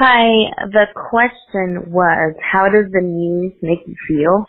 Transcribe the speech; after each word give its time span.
Hi, 0.00 0.54
the 0.70 0.84
question 0.94 1.90
was, 1.90 2.32
how 2.40 2.68
does 2.68 2.84
the 2.92 3.00
news 3.00 3.52
make 3.60 3.80
you 3.84 3.96
feel? 4.06 4.44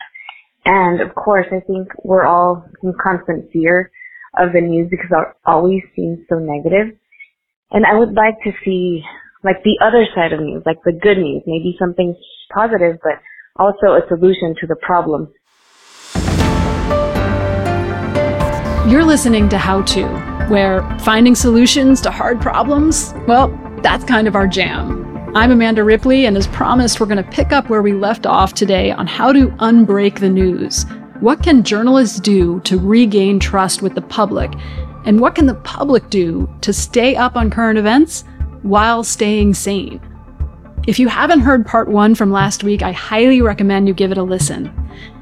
And 0.64 1.00
of 1.00 1.12
course, 1.16 1.46
I 1.50 1.58
think 1.58 1.88
we're 2.04 2.24
all 2.24 2.64
in 2.84 2.94
constant 3.02 3.50
fear 3.50 3.90
of 4.38 4.52
the 4.52 4.60
news 4.60 4.86
because 4.88 5.08
it 5.10 5.36
always 5.44 5.82
seems 5.96 6.20
so 6.28 6.38
negative. 6.38 6.96
And 7.72 7.84
I 7.84 7.98
would 7.98 8.12
like 8.12 8.36
to 8.44 8.52
see 8.64 9.02
like 9.42 9.56
the 9.64 9.76
other 9.84 10.06
side 10.14 10.32
of 10.32 10.38
news, 10.38 10.62
like 10.66 10.78
the 10.84 10.92
good 10.92 11.18
news, 11.18 11.42
maybe 11.48 11.74
something 11.80 12.14
positive, 12.54 12.98
but 13.02 13.14
also 13.56 13.96
a 13.96 14.06
solution 14.06 14.54
to 14.60 14.68
the 14.68 14.76
problem. 14.76 15.32
You're 18.88 19.04
listening 19.04 19.48
to 19.48 19.58
How 19.58 19.82
To, 19.82 20.06
where 20.46 20.88
finding 21.00 21.34
solutions 21.34 22.00
to 22.02 22.12
hard 22.12 22.40
problems, 22.40 23.12
well, 23.26 23.48
that's 23.82 24.04
kind 24.04 24.28
of 24.28 24.36
our 24.36 24.46
jam. 24.46 25.09
I'm 25.32 25.52
Amanda 25.52 25.84
Ripley, 25.84 26.26
and 26.26 26.36
as 26.36 26.48
promised, 26.48 26.98
we're 26.98 27.06
going 27.06 27.22
to 27.22 27.30
pick 27.30 27.52
up 27.52 27.70
where 27.70 27.82
we 27.82 27.92
left 27.92 28.26
off 28.26 28.52
today 28.52 28.90
on 28.90 29.06
how 29.06 29.32
to 29.32 29.46
unbreak 29.58 30.18
the 30.18 30.28
news. 30.28 30.84
What 31.20 31.40
can 31.40 31.62
journalists 31.62 32.18
do 32.18 32.58
to 32.62 32.80
regain 32.80 33.38
trust 33.38 33.80
with 33.80 33.94
the 33.94 34.02
public? 34.02 34.50
And 35.04 35.20
what 35.20 35.36
can 35.36 35.46
the 35.46 35.54
public 35.54 36.10
do 36.10 36.52
to 36.62 36.72
stay 36.72 37.14
up 37.14 37.36
on 37.36 37.48
current 37.48 37.78
events 37.78 38.24
while 38.62 39.04
staying 39.04 39.54
sane? 39.54 40.00
If 40.88 40.98
you 40.98 41.06
haven't 41.06 41.40
heard 41.40 41.64
part 41.64 41.86
one 41.88 42.16
from 42.16 42.32
last 42.32 42.64
week, 42.64 42.82
I 42.82 42.90
highly 42.90 43.40
recommend 43.40 43.86
you 43.86 43.94
give 43.94 44.10
it 44.10 44.18
a 44.18 44.24
listen. 44.24 44.74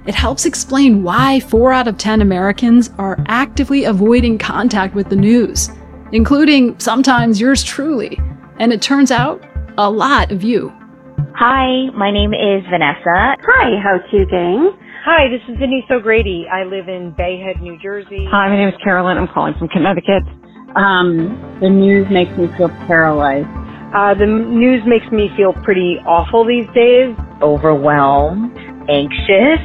It 0.06 0.14
helps 0.14 0.46
explain 0.46 1.02
why 1.02 1.40
4 1.40 1.70
out 1.70 1.86
of 1.86 1.98
10 1.98 2.22
Americans 2.22 2.88
are 2.96 3.22
actively 3.26 3.84
avoiding 3.84 4.38
contact 4.38 4.94
with 4.94 5.10
the 5.10 5.16
news, 5.16 5.68
including 6.12 6.80
sometimes 6.80 7.38
yours 7.38 7.62
truly. 7.62 8.18
And 8.58 8.72
it 8.72 8.80
turns 8.80 9.10
out 9.10 9.44
a 9.78 9.88
lot 9.88 10.32
of 10.32 10.42
you. 10.42 10.72
Hi, 11.36 11.88
my 11.94 12.10
name 12.10 12.34
is 12.34 12.66
Vanessa. 12.68 13.38
Hi, 13.38 13.78
How 13.80 13.98
To 14.10 14.26
Gang. 14.26 14.76
Hi, 15.04 15.28
this 15.30 15.40
is 15.48 15.56
Denise 15.60 15.84
O'Grady. 15.88 16.46
I 16.52 16.64
live 16.64 16.88
in 16.88 17.14
Bay 17.16 17.38
Head, 17.38 17.62
New 17.62 17.78
Jersey. 17.80 18.26
Hi, 18.28 18.48
my 18.48 18.56
name 18.56 18.68
is 18.68 18.74
Carolyn. 18.82 19.16
I'm 19.16 19.28
calling 19.28 19.54
from 19.56 19.68
Connecticut. 19.68 20.24
Um, 20.74 21.58
the 21.60 21.70
news 21.70 22.08
makes 22.10 22.36
me 22.36 22.48
feel 22.58 22.70
paralyzed. 22.88 23.46
Uh, 23.94 24.14
the 24.14 24.26
news 24.26 24.82
makes 24.84 25.06
me 25.12 25.30
feel 25.36 25.52
pretty 25.62 25.98
awful 26.04 26.44
these 26.44 26.66
days. 26.74 27.14
Overwhelmed, 27.40 28.58
anxious, 28.90 29.62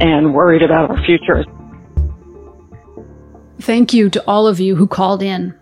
and 0.00 0.32
worried 0.32 0.62
about 0.62 0.90
our 0.90 1.04
future. 1.04 1.44
Thank 3.60 3.92
you 3.92 4.08
to 4.08 4.24
all 4.26 4.48
of 4.48 4.60
you 4.60 4.76
who 4.76 4.86
called 4.86 5.22
in. 5.22 5.54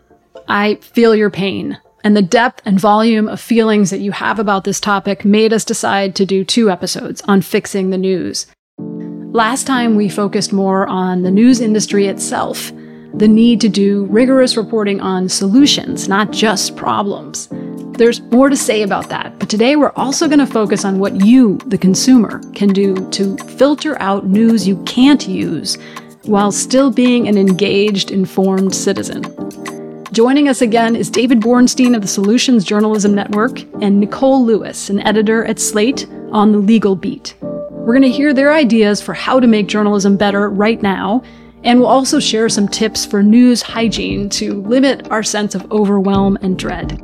I 0.47 0.77
feel 0.77 1.17
your 1.17 1.31
pain 1.31 1.77
and 2.03 2.17
the 2.17 2.23
depth 2.23 2.63
and 2.65 2.81
volume 2.81 3.29
of 3.29 3.41
feelings 3.41 3.91
that 3.91 4.01
you 4.01 4.13
have 4.13 4.39
about 4.39 4.65
this 4.65 4.81
topic 4.81 5.25
made 5.25 5.53
us 5.53 5.65
decide 5.65 6.15
to 6.17 6.27
do 6.27 6.45
two 6.45 6.71
episodes 6.71 7.21
on 7.23 7.43
fixing 7.43 7.91
the 7.91 7.99
news. 7.99 8.47
Last 9.33 9.67
time 9.67 9.97
we 9.97 10.09
focused 10.09 10.53
more 10.53 10.87
on 10.87 11.23
the 11.23 11.31
news 11.31 11.61
industry 11.61 12.07
itself, 12.07 12.73
the 13.15 13.29
need 13.29 13.61
to 13.61 13.69
do 13.69 14.07
rigorous 14.07 14.57
reporting 14.57 15.01
on 15.01 15.29
solutions, 15.29 16.09
not 16.09 16.33
just 16.33 16.77
problems. 16.77 17.49
There's 17.99 18.21
more 18.23 18.49
to 18.49 18.57
say 18.57 18.83
about 18.83 19.09
that, 19.11 19.39
but 19.39 19.51
today 19.51 19.77
we're 19.77 19.93
also 19.95 20.27
going 20.27 20.39
to 20.39 20.47
focus 20.47 20.85
on 20.85 20.99
what 20.99 21.25
you, 21.25 21.59
the 21.67 21.79
consumer, 21.79 22.41
can 22.55 22.71
do 22.71 22.95
to 23.11 23.37
filter 23.39 24.01
out 24.01 24.27
news 24.27 24.67
you 24.67 24.83
can't 24.85 25.29
use 25.29 25.77
while 26.23 26.51
still 26.51 26.91
being 26.91 27.29
an 27.29 27.37
engaged, 27.37 28.11
informed 28.11 28.75
citizen. 28.75 29.23
Joining 30.21 30.49
us 30.51 30.61
again 30.61 30.97
is 30.97 31.09
David 31.09 31.41
Bornstein 31.41 31.97
of 31.97 32.03
the 32.03 32.07
Solutions 32.07 32.63
Journalism 32.63 33.15
Network 33.15 33.63
and 33.81 33.99
Nicole 33.99 34.45
Lewis, 34.45 34.91
an 34.91 35.01
editor 35.01 35.47
at 35.47 35.59
Slate 35.59 36.07
on 36.31 36.53
the 36.53 36.59
legal 36.59 36.95
beat. 36.95 37.35
We're 37.41 37.95
going 37.95 38.03
to 38.03 38.11
hear 38.11 38.35
their 38.35 38.53
ideas 38.53 39.01
for 39.01 39.15
how 39.15 39.41
to 39.41 39.47
make 39.47 39.67
journalism 39.67 40.19
better 40.19 40.51
right 40.51 40.83
now, 40.83 41.23
and 41.65 41.81
we'll 41.81 41.89
also 41.89 42.21
share 42.21 42.51
some 42.51 42.69
tips 42.69 43.07
for 43.07 43.23
news 43.23 43.63
hygiene 43.63 44.29
to 44.29 44.61
limit 44.61 45.11
our 45.11 45.23
sense 45.23 45.55
of 45.55 45.73
overwhelm 45.73 46.37
and 46.43 46.59
dread. 46.59 47.03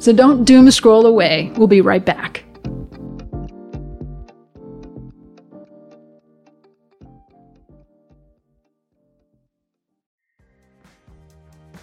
So 0.00 0.12
don't 0.12 0.44
doom 0.44 0.68
scroll 0.72 1.06
away. 1.06 1.52
We'll 1.54 1.68
be 1.68 1.82
right 1.82 2.04
back. 2.04 2.43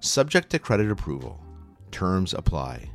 Subject 0.00 0.50
to 0.50 0.58
credit 0.58 0.90
approval. 0.90 1.40
Terms 1.90 2.34
apply. 2.34 2.90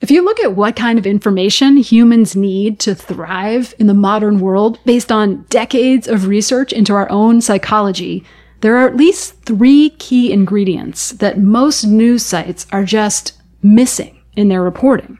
If 0.00 0.10
you 0.10 0.24
look 0.24 0.40
at 0.40 0.56
what 0.56 0.76
kind 0.76 0.98
of 0.98 1.06
information 1.06 1.76
humans 1.76 2.34
need 2.34 2.80
to 2.80 2.94
thrive 2.94 3.74
in 3.78 3.86
the 3.86 3.94
modern 3.94 4.40
world 4.40 4.78
based 4.84 5.12
on 5.12 5.42
decades 5.50 6.08
of 6.08 6.26
research 6.26 6.72
into 6.72 6.94
our 6.94 7.10
own 7.10 7.42
psychology, 7.42 8.24
there 8.62 8.76
are 8.78 8.88
at 8.88 8.96
least 8.96 9.44
three 9.44 9.90
key 9.90 10.32
ingredients 10.32 11.10
that 11.10 11.38
most 11.38 11.84
news 11.84 12.24
sites 12.24 12.66
are 12.72 12.84
just 12.84 13.38
missing 13.62 14.18
in 14.36 14.48
their 14.48 14.62
reporting. 14.62 15.18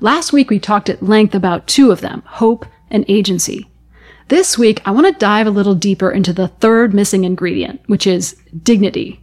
Last 0.00 0.32
week 0.32 0.50
we 0.50 0.58
talked 0.58 0.88
at 0.88 1.02
length 1.02 1.34
about 1.34 1.68
two 1.68 1.92
of 1.92 2.00
them, 2.00 2.22
hope 2.26 2.66
and 2.90 3.04
agency. 3.06 3.69
This 4.30 4.56
week, 4.56 4.80
I 4.84 4.92
want 4.92 5.08
to 5.08 5.18
dive 5.18 5.48
a 5.48 5.50
little 5.50 5.74
deeper 5.74 6.08
into 6.08 6.32
the 6.32 6.46
third 6.46 6.94
missing 6.94 7.24
ingredient, 7.24 7.80
which 7.88 8.06
is 8.06 8.36
dignity. 8.62 9.20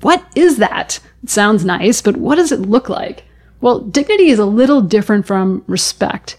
What 0.00 0.24
is 0.34 0.56
that? 0.56 0.98
It 1.22 1.30
sounds 1.30 1.64
nice, 1.64 2.02
but 2.02 2.16
what 2.16 2.34
does 2.34 2.50
it 2.50 2.58
look 2.62 2.88
like? 2.88 3.22
Well, 3.60 3.78
dignity 3.78 4.30
is 4.30 4.40
a 4.40 4.44
little 4.44 4.80
different 4.82 5.24
from 5.24 5.62
respect. 5.68 6.36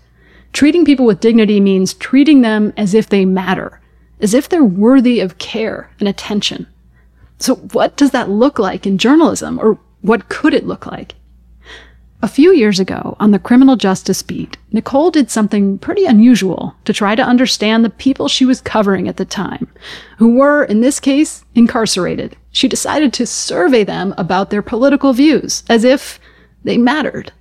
Treating 0.51 0.83
people 0.83 1.05
with 1.05 1.21
dignity 1.21 1.61
means 1.61 1.93
treating 1.93 2.41
them 2.41 2.73
as 2.75 2.93
if 2.93 3.07
they 3.07 3.23
matter, 3.23 3.79
as 4.19 4.33
if 4.33 4.49
they're 4.49 4.61
worthy 4.61 5.21
of 5.21 5.37
care 5.37 5.89
and 5.97 6.09
attention. 6.09 6.67
So, 7.39 7.55
what 7.55 7.95
does 7.95 8.11
that 8.11 8.29
look 8.29 8.59
like 8.59 8.85
in 8.85 8.97
journalism, 8.97 9.57
or 9.57 9.79
what 10.01 10.27
could 10.27 10.53
it 10.53 10.67
look 10.67 10.85
like? 10.85 11.15
A 12.25 12.27
few 12.27 12.53
years 12.53 12.79
ago, 12.79 13.15
on 13.19 13.29
the 13.29 13.37
criminal 13.37 13.75
justice 13.75 14.23
beat, 14.23 14.57
Nicole 14.71 15.11
did 15.11 15.29
something 15.29 15.77
pretty 15.77 16.05
unusual 16.05 16.73
to 16.85 16.91
try 16.91 17.13
to 17.13 17.21
understand 17.21 17.85
the 17.85 17.91
people 17.91 18.27
she 18.27 18.45
was 18.45 18.61
covering 18.61 19.07
at 19.07 19.17
the 19.17 19.25
time, 19.25 19.67
who 20.17 20.35
were, 20.35 20.63
in 20.63 20.81
this 20.81 20.99
case, 20.99 21.45
incarcerated. 21.53 22.35
She 22.49 22.67
decided 22.67 23.13
to 23.13 23.27
survey 23.27 23.83
them 23.83 24.15
about 24.17 24.49
their 24.49 24.63
political 24.63 25.13
views, 25.13 25.63
as 25.69 25.83
if 25.83 26.19
they 26.63 26.79
mattered. 26.79 27.31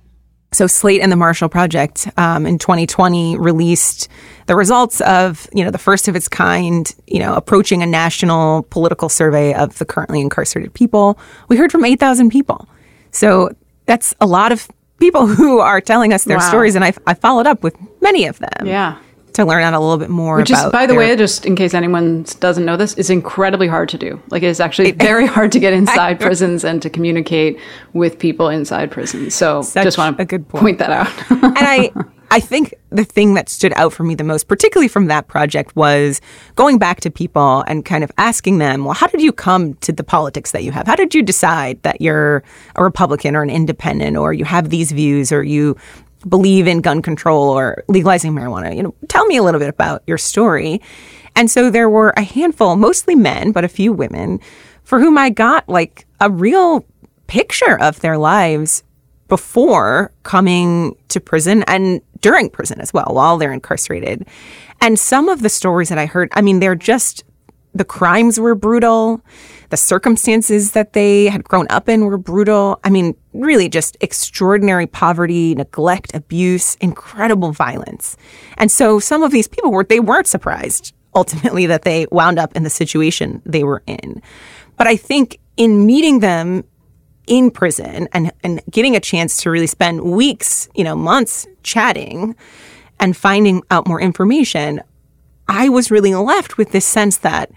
So 0.51 0.67
Slate 0.67 1.01
and 1.01 1.11
the 1.11 1.15
Marshall 1.15 1.49
Project 1.49 2.07
um, 2.17 2.45
in 2.45 2.59
2020 2.59 3.39
released 3.39 4.07
the 4.45 4.55
results 4.55 5.01
of 5.01 5.49
you 5.51 5.65
know 5.65 5.71
the 5.71 5.79
first 5.79 6.07
of 6.07 6.15
its 6.15 6.27
kind 6.27 6.93
you 7.07 7.17
know 7.17 7.33
approaching 7.33 7.81
a 7.81 7.87
national 7.87 8.61
political 8.69 9.09
survey 9.09 9.51
of 9.55 9.79
the 9.79 9.85
currently 9.85 10.21
incarcerated 10.21 10.75
people. 10.75 11.17
We 11.49 11.57
heard 11.57 11.71
from 11.71 11.83
8,000 11.83 12.29
people. 12.29 12.69
So 13.09 13.49
that's 13.85 14.13
a 14.21 14.25
lot 14.25 14.51
of 14.51 14.67
people 14.99 15.27
who 15.39 15.59
are 15.59 15.81
telling 15.81 16.13
us 16.13 16.23
their 16.23 16.37
wow. 16.37 16.47
stories, 16.47 16.75
and 16.75 16.83
I, 16.83 16.93
I 17.07 17.13
followed 17.13 17.47
up 17.47 17.63
with 17.63 17.75
many 18.01 18.25
of 18.25 18.39
them. 18.39 18.65
Yeah. 18.65 18.99
To 19.33 19.43
learn 19.43 19.63
out 19.63 19.73
a 19.73 19.79
little 19.81 19.97
bit 19.97 20.09
more 20.09 20.37
Which 20.37 20.49
is, 20.49 20.63
by 20.71 20.85
the 20.85 20.93
their... 20.93 20.97
way, 20.97 21.15
just 21.17 21.45
in 21.45 21.57
case 21.57 21.73
anyone 21.73 22.23
doesn't 22.39 22.63
know 22.63 22.77
this, 22.77 22.93
is 22.93 23.09
incredibly 23.09 23.67
hard 23.67 23.89
to 23.89 23.97
do. 23.97 24.21
Like, 24.29 24.43
it's 24.43 24.61
actually 24.61 24.91
very 25.09 25.25
hard 25.27 25.51
to 25.51 25.59
get 25.59 25.73
inside 25.81 26.21
prisons 26.21 26.63
and 26.63 26.81
to 26.81 26.89
communicate 26.89 27.59
with 27.91 28.17
people 28.17 28.47
inside 28.47 28.91
prisons. 28.91 29.35
So, 29.35 29.61
Such 29.61 29.83
just 29.83 29.97
want 29.97 30.17
to 30.17 30.23
good 30.23 30.47
point. 30.47 30.61
point 30.61 30.79
that 30.79 30.89
out. 30.89 31.31
and 31.31 31.57
I, 31.57 31.91
I 32.35 32.41
think 32.41 32.73
the 32.89 33.05
thing 33.05 33.35
that 33.35 33.47
stood 33.47 33.71
out 33.77 33.93
for 33.93 34.03
me 34.03 34.13
the 34.13 34.25
most, 34.25 34.49
particularly 34.49 34.89
from 34.89 35.07
that 35.07 35.29
project, 35.29 35.73
was 35.73 36.19
going 36.55 36.77
back 36.77 36.99
to 36.99 37.09
people 37.09 37.63
and 37.65 37.85
kind 37.85 38.03
of 38.03 38.11
asking 38.17 38.57
them, 38.57 38.83
well, 38.83 38.93
how 38.93 39.07
did 39.07 39.21
you 39.21 39.31
come 39.31 39.75
to 39.75 39.93
the 39.93 40.03
politics 40.03 40.51
that 40.51 40.61
you 40.61 40.73
have? 40.73 40.85
How 40.85 40.97
did 40.97 41.15
you 41.15 41.23
decide 41.23 41.81
that 41.83 42.01
you're 42.01 42.43
a 42.75 42.83
Republican 42.83 43.37
or 43.37 43.41
an 43.41 43.49
independent 43.49 44.17
or 44.17 44.33
you 44.33 44.43
have 44.43 44.69
these 44.69 44.91
views 44.91 45.31
or 45.31 45.43
you 45.43 45.77
believe 46.27 46.67
in 46.67 46.81
gun 46.81 47.01
control 47.01 47.57
or 47.57 47.85
legalizing 47.87 48.33
marijuana? 48.33 48.75
You 48.75 48.83
know, 48.83 48.95
tell 49.07 49.25
me 49.27 49.37
a 49.37 49.43
little 49.43 49.61
bit 49.61 49.69
about 49.69 50.03
your 50.05 50.17
story. 50.17 50.81
And 51.37 51.49
so 51.49 51.69
there 51.69 51.89
were 51.89 52.13
a 52.17 52.21
handful, 52.23 52.75
mostly 52.75 53.15
men, 53.15 53.53
but 53.53 53.63
a 53.63 53.69
few 53.69 53.93
women, 53.93 54.41
for 54.83 54.99
whom 54.99 55.17
I 55.17 55.29
got 55.29 55.69
like 55.69 56.05
a 56.19 56.29
real 56.29 56.83
picture 57.27 57.79
of 57.79 58.01
their 58.01 58.17
lives 58.17 58.83
before 59.27 60.11
coming 60.23 60.95
to 61.07 61.19
prison 61.19 61.63
and 61.63 62.01
during 62.21 62.49
prison 62.49 62.79
as 62.81 62.93
well, 62.93 63.07
while 63.11 63.37
they're 63.37 63.53
incarcerated. 63.53 64.25
And 64.81 64.99
some 64.99 65.29
of 65.29 65.41
the 65.41 65.49
stories 65.49 65.89
that 65.89 65.97
I 65.97 66.05
heard, 66.05 66.29
I 66.33 66.41
mean, 66.41 66.59
they're 66.59 66.75
just 66.75 67.23
the 67.73 67.85
crimes 67.85 68.39
were 68.39 68.55
brutal. 68.55 69.21
The 69.69 69.77
circumstances 69.77 70.71
that 70.71 70.93
they 70.93 71.25
had 71.25 71.43
grown 71.43 71.67
up 71.69 71.89
in 71.89 72.05
were 72.05 72.17
brutal. 72.17 72.79
I 72.85 72.89
mean, 72.89 73.15
really 73.33 73.67
just 73.67 73.97
extraordinary 73.99 74.87
poverty, 74.87 75.53
neglect, 75.55 76.15
abuse, 76.15 76.75
incredible 76.75 77.51
violence. 77.51 78.15
And 78.57 78.71
so 78.71 78.99
some 78.99 79.23
of 79.23 79.31
these 79.31 79.49
people 79.49 79.71
were, 79.71 79.83
they 79.83 79.99
weren't 79.99 80.27
surprised 80.27 80.93
ultimately 81.13 81.65
that 81.65 81.83
they 81.83 82.07
wound 82.11 82.39
up 82.39 82.55
in 82.55 82.63
the 82.63 82.69
situation 82.69 83.41
they 83.45 83.63
were 83.63 83.83
in. 83.87 84.21
But 84.77 84.87
I 84.87 84.95
think 84.95 85.39
in 85.57 85.85
meeting 85.85 86.19
them 86.19 86.63
in 87.27 87.51
prison 87.51 88.07
and, 88.13 88.31
and 88.43 88.61
getting 88.69 88.95
a 88.95 88.99
chance 88.99 89.37
to 89.37 89.49
really 89.49 89.67
spend 89.67 90.01
weeks, 90.01 90.69
you 90.75 90.83
know, 90.83 90.95
months 90.95 91.47
chatting 91.63 92.35
and 92.99 93.15
finding 93.15 93.61
out 93.71 93.87
more 93.87 93.99
information, 93.99 94.81
I 95.47 95.69
was 95.69 95.91
really 95.91 96.15
left 96.15 96.57
with 96.57 96.71
this 96.71 96.85
sense 96.85 97.17
that 97.17 97.51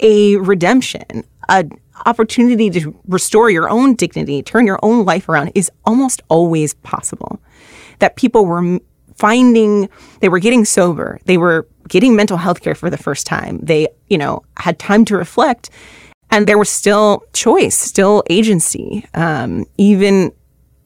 a 0.00 0.36
redemption, 0.36 1.24
an 1.48 1.72
opportunity 2.06 2.70
to 2.70 2.94
restore 3.06 3.50
your 3.50 3.68
own 3.68 3.94
dignity, 3.94 4.42
turn 4.42 4.66
your 4.66 4.78
own 4.82 5.04
life 5.04 5.28
around 5.28 5.52
is 5.54 5.70
almost 5.84 6.22
always 6.28 6.74
possible. 6.74 7.40
That 7.98 8.16
people 8.16 8.46
were 8.46 8.78
finding, 9.16 9.88
they 10.20 10.28
were 10.28 10.38
getting 10.38 10.64
sober, 10.64 11.18
they 11.24 11.36
were 11.36 11.66
getting 11.88 12.14
mental 12.14 12.36
health 12.36 12.60
care 12.60 12.74
for 12.74 12.90
the 12.90 12.96
first 12.96 13.26
time, 13.26 13.58
they, 13.62 13.88
you 14.08 14.18
know, 14.18 14.44
had 14.56 14.78
time 14.78 15.04
to 15.06 15.16
reflect 15.16 15.70
and 16.30 16.46
there 16.46 16.58
was 16.58 16.68
still 16.68 17.24
choice, 17.32 17.76
still 17.76 18.22
agency, 18.28 19.06
um, 19.14 19.64
even 19.76 20.32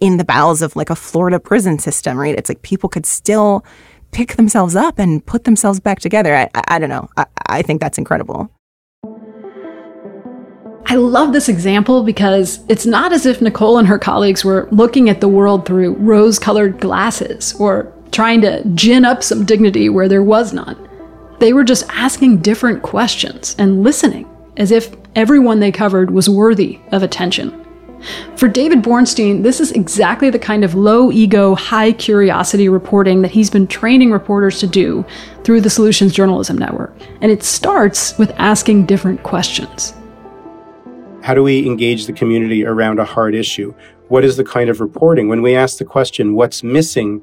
in 0.01 0.17
the 0.17 0.25
bowels 0.25 0.63
of 0.63 0.75
like 0.77 0.91
a 0.91 0.97
Florida 0.97 1.39
prison 1.39 1.79
system, 1.79 2.17
right? 2.19 2.37
It's 2.37 2.49
like 2.49 2.63
people 2.63 2.89
could 2.89 3.07
still 3.07 3.65
pick 4.11 4.37
themselves 4.37 4.77
up 4.77 4.99
and 4.99 5.25
put 5.25 5.45
themselves 5.45 5.81
back 5.81 6.01
together. 6.01 6.35
I, 6.35 6.49
I, 6.55 6.65
I 6.69 6.79
don't 6.79 6.89
know. 6.89 7.09
I, 7.17 7.27
I 7.47 7.63
think 7.63 7.81
that's 7.81 7.99
incredible. 7.99 8.51
I 10.87 10.97
love 10.97 11.33
this 11.33 11.49
example 11.49 12.03
because 12.03 12.61
it's 12.69 12.85
not 12.85 13.13
as 13.13 13.25
if 13.25 13.41
Nicole 13.41 13.79
and 13.79 13.87
her 13.89 13.99
colleagues 13.99 14.45
were 14.45 14.69
looking 14.73 15.09
at 15.09 15.21
the 15.21 15.29
world 15.29 15.65
through 15.65 15.95
rose 15.95 16.39
colored 16.39 16.81
glasses 16.81 17.55
or 17.59 17.93
trying 18.11 18.41
to 18.43 18.63
gin 18.75 19.05
up 19.05 19.23
some 19.23 19.47
dignity 19.47 19.89
where 19.89 20.09
there 20.09 20.23
was 20.23 20.53
none. 20.53 20.89
They 21.39 21.53
were 21.53 21.65
just 21.65 21.89
asking 21.89 22.39
different 22.39 22.83
questions 22.83 23.57
and 23.59 23.83
listening 23.83 24.29
as 24.57 24.71
if 24.71 24.95
everyone 25.15 25.61
they 25.61 25.73
covered 25.73 26.11
was 26.11 26.29
worthy 26.29 26.79
of 26.93 27.03
attention. 27.03 27.59
For 28.37 28.49
David 28.49 28.83
Bornstein, 28.83 29.45
this 29.45 29.61
is 29.61 29.71
exactly 29.73 30.29
the 30.29 30.39
kind 30.39 30.65
of 30.65 30.75
low 30.75 31.13
ego, 31.13 31.55
high 31.55 31.93
curiosity 31.93 32.69
reporting 32.69 33.23
that 33.23 33.31
he's 33.31 33.49
been 33.49 33.67
training 33.67 34.11
reporters 34.11 34.59
to 34.61 34.67
do 34.67 35.05
through 35.45 35.61
the 35.61 35.71
Solutions 35.71 36.13
Journalism 36.13 36.59
Network. 36.59 36.95
And 37.21 37.31
it 37.31 37.45
starts 37.45 38.19
with 38.19 38.33
asking 38.39 38.87
different 38.87 39.23
questions. 39.23 39.95
How 41.23 41.35
do 41.35 41.45
we 41.45 41.65
engage 41.65 42.07
the 42.07 42.13
community 42.13 42.65
around 42.65 42.99
a 42.99 43.05
hard 43.05 43.37
issue? 43.37 43.73
What 44.09 44.25
is 44.25 44.37
the 44.37 44.45
kind 44.45 44.69
of 44.69 44.81
reporting? 44.81 45.29
When 45.29 45.41
we 45.41 45.55
ask 45.55 45.79
the 45.79 45.85
question, 45.85 46.35
what's 46.35 46.65
missing 46.65 47.23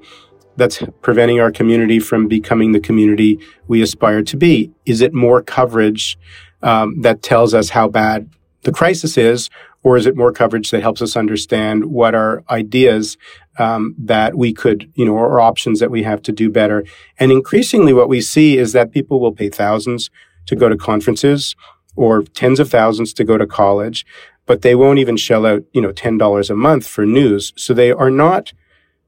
that's 0.56 0.82
preventing 1.02 1.42
our 1.42 1.52
community 1.52 2.00
from 2.00 2.28
becoming 2.28 2.72
the 2.72 2.80
community 2.80 3.38
we 3.68 3.82
aspire 3.82 4.24
to 4.24 4.38
be? 4.38 4.72
Is 4.86 5.02
it 5.02 5.14
more 5.14 5.42
coverage 5.42 6.18
um, 6.62 7.02
that 7.02 7.22
tells 7.22 7.54
us 7.54 7.70
how 7.70 7.88
bad 7.88 8.30
the 8.64 8.72
crisis 8.72 9.18
is, 9.18 9.50
or 9.84 9.96
is 9.96 10.06
it 10.06 10.18
more 10.18 10.34
coverage 10.34 10.72
that 10.72 10.82
helps 10.82 11.02
us 11.02 11.16
understand 11.16 11.86
what 11.86 12.14
are 12.14 12.44
ideas 12.50 13.18
um, 13.58 13.96
that 13.98 14.36
we 14.36 14.54
could, 14.54 14.92
you 14.96 15.06
know, 15.06 15.14
or 15.14 15.40
options 15.40 15.80
that 15.80 15.92
we 15.92 16.04
have 16.04 16.22
to 16.24 16.32
do 16.32 16.50
better? 16.50 16.84
And 17.18 17.32
increasingly, 17.32 17.94
what 17.94 18.10
we 18.10 18.22
see 18.22 18.58
is 18.58 18.74
that 18.74 18.92
people 18.92 19.20
will 19.20 19.34
pay 19.34 19.50
thousands 19.50 20.10
to 20.48 20.56
go 20.56 20.68
to 20.68 20.76
conferences 20.76 21.56
or 21.96 22.24
tens 22.24 22.60
of 22.60 22.70
thousands 22.70 23.14
to 23.14 23.24
go 23.24 23.38
to 23.38 23.48
college, 23.48 24.06
but 24.46 24.62
they 24.62 24.76
won't 24.76 25.00
even 25.00 25.16
shell 25.16 25.46
out, 25.46 25.64
you 25.74 25.82
know, 25.82 25.92
ten 25.92 26.18
dollars 26.18 26.50
a 26.50 26.56
month 26.56 26.86
for 26.88 27.06
news. 27.06 27.54
So 27.56 27.74
they 27.74 27.92
are 27.92 28.12
not 28.12 28.52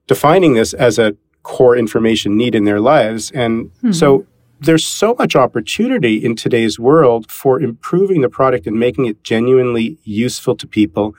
defining 0.07 0.53
this 0.53 0.73
as 0.73 0.97
a 0.99 1.15
core 1.43 1.75
information 1.75 2.37
need 2.37 2.55
in 2.55 2.65
their 2.65 2.79
lives, 2.79 3.31
and 3.31 3.65
mm-hmm. 3.65 3.91
so 3.91 4.25
there's 4.61 4.85
so 4.85 5.15
much 5.17 5.35
opportunity 5.35 6.23
in 6.23 6.35
today's 6.35 6.79
world 6.79 7.29
for 7.31 7.59
improving 7.59 8.21
the 8.21 8.29
product 8.29 8.67
and 8.67 8.79
making 8.79 9.07
it 9.07 9.23
genuinely 9.23 9.97
useful 10.03 10.55
to 10.55 10.67
people 10.67 11.15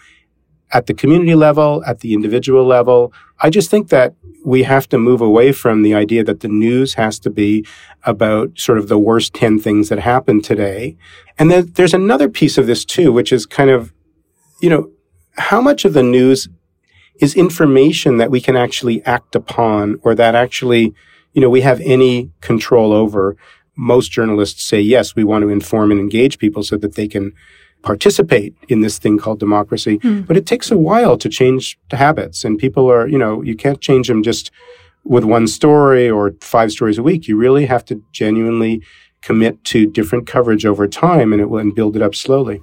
at 0.70 0.86
the 0.86 0.94
community 0.94 1.34
level, 1.34 1.82
at 1.84 2.00
the 2.00 2.14
individual 2.14 2.64
level. 2.64 3.12
I 3.40 3.50
just 3.50 3.68
think 3.68 3.88
that 3.88 4.14
we 4.44 4.62
have 4.62 4.88
to 4.90 4.98
move 4.98 5.20
away 5.20 5.50
from 5.50 5.82
the 5.82 5.92
idea 5.92 6.22
that 6.22 6.40
the 6.40 6.48
news 6.48 6.94
has 6.94 7.18
to 7.20 7.30
be 7.30 7.66
about 8.04 8.58
sort 8.58 8.78
of 8.78 8.88
the 8.88 8.98
worst 8.98 9.34
10 9.34 9.58
things 9.58 9.88
that 9.88 9.98
happened 9.98 10.44
today. 10.44 10.96
And 11.36 11.50
then 11.50 11.72
there's 11.74 11.94
another 11.94 12.28
piece 12.28 12.58
of 12.58 12.68
this 12.68 12.84
too, 12.84 13.12
which 13.12 13.32
is 13.32 13.44
kind 13.44 13.70
of, 13.70 13.92
you 14.60 14.70
know, 14.70 14.90
how 15.36 15.60
much 15.60 15.84
of 15.84 15.94
the 15.94 16.02
news 16.02 16.48
is 17.20 17.34
information 17.34 18.18
that 18.18 18.30
we 18.30 18.40
can 18.40 18.56
actually 18.56 19.04
act 19.04 19.34
upon 19.34 19.96
or 20.02 20.14
that 20.14 20.36
actually 20.36 20.94
you 21.32 21.40
know, 21.40 21.50
we 21.50 21.62
have 21.62 21.80
any 21.80 22.30
control 22.40 22.92
over. 22.92 23.36
Most 23.76 24.10
journalists 24.10 24.64
say, 24.64 24.80
yes, 24.80 25.16
we 25.16 25.24
want 25.24 25.42
to 25.42 25.48
inform 25.48 25.90
and 25.90 26.00
engage 26.00 26.38
people 26.38 26.62
so 26.62 26.76
that 26.76 26.94
they 26.94 27.08
can 27.08 27.32
participate 27.82 28.54
in 28.68 28.80
this 28.80 28.98
thing 28.98 29.18
called 29.18 29.40
democracy. 29.40 29.98
Mm. 29.98 30.26
But 30.26 30.36
it 30.36 30.46
takes 30.46 30.70
a 30.70 30.78
while 30.78 31.16
to 31.18 31.28
change 31.28 31.78
the 31.90 31.96
habits. 31.96 32.44
And 32.44 32.58
people 32.58 32.90
are, 32.90 33.06
you 33.06 33.18
know, 33.18 33.42
you 33.42 33.56
can't 33.56 33.80
change 33.80 34.08
them 34.08 34.22
just 34.22 34.50
with 35.04 35.24
one 35.24 35.46
story 35.46 36.08
or 36.08 36.32
five 36.40 36.70
stories 36.70 36.98
a 36.98 37.02
week. 37.02 37.26
You 37.26 37.36
really 37.36 37.66
have 37.66 37.84
to 37.86 38.02
genuinely 38.12 38.82
commit 39.20 39.62
to 39.64 39.86
different 39.86 40.26
coverage 40.26 40.66
over 40.66 40.86
time 40.86 41.32
and 41.32 41.40
it 41.40 41.46
will 41.46 41.58
and 41.58 41.74
build 41.74 41.96
it 41.96 42.02
up 42.02 42.14
slowly. 42.14 42.62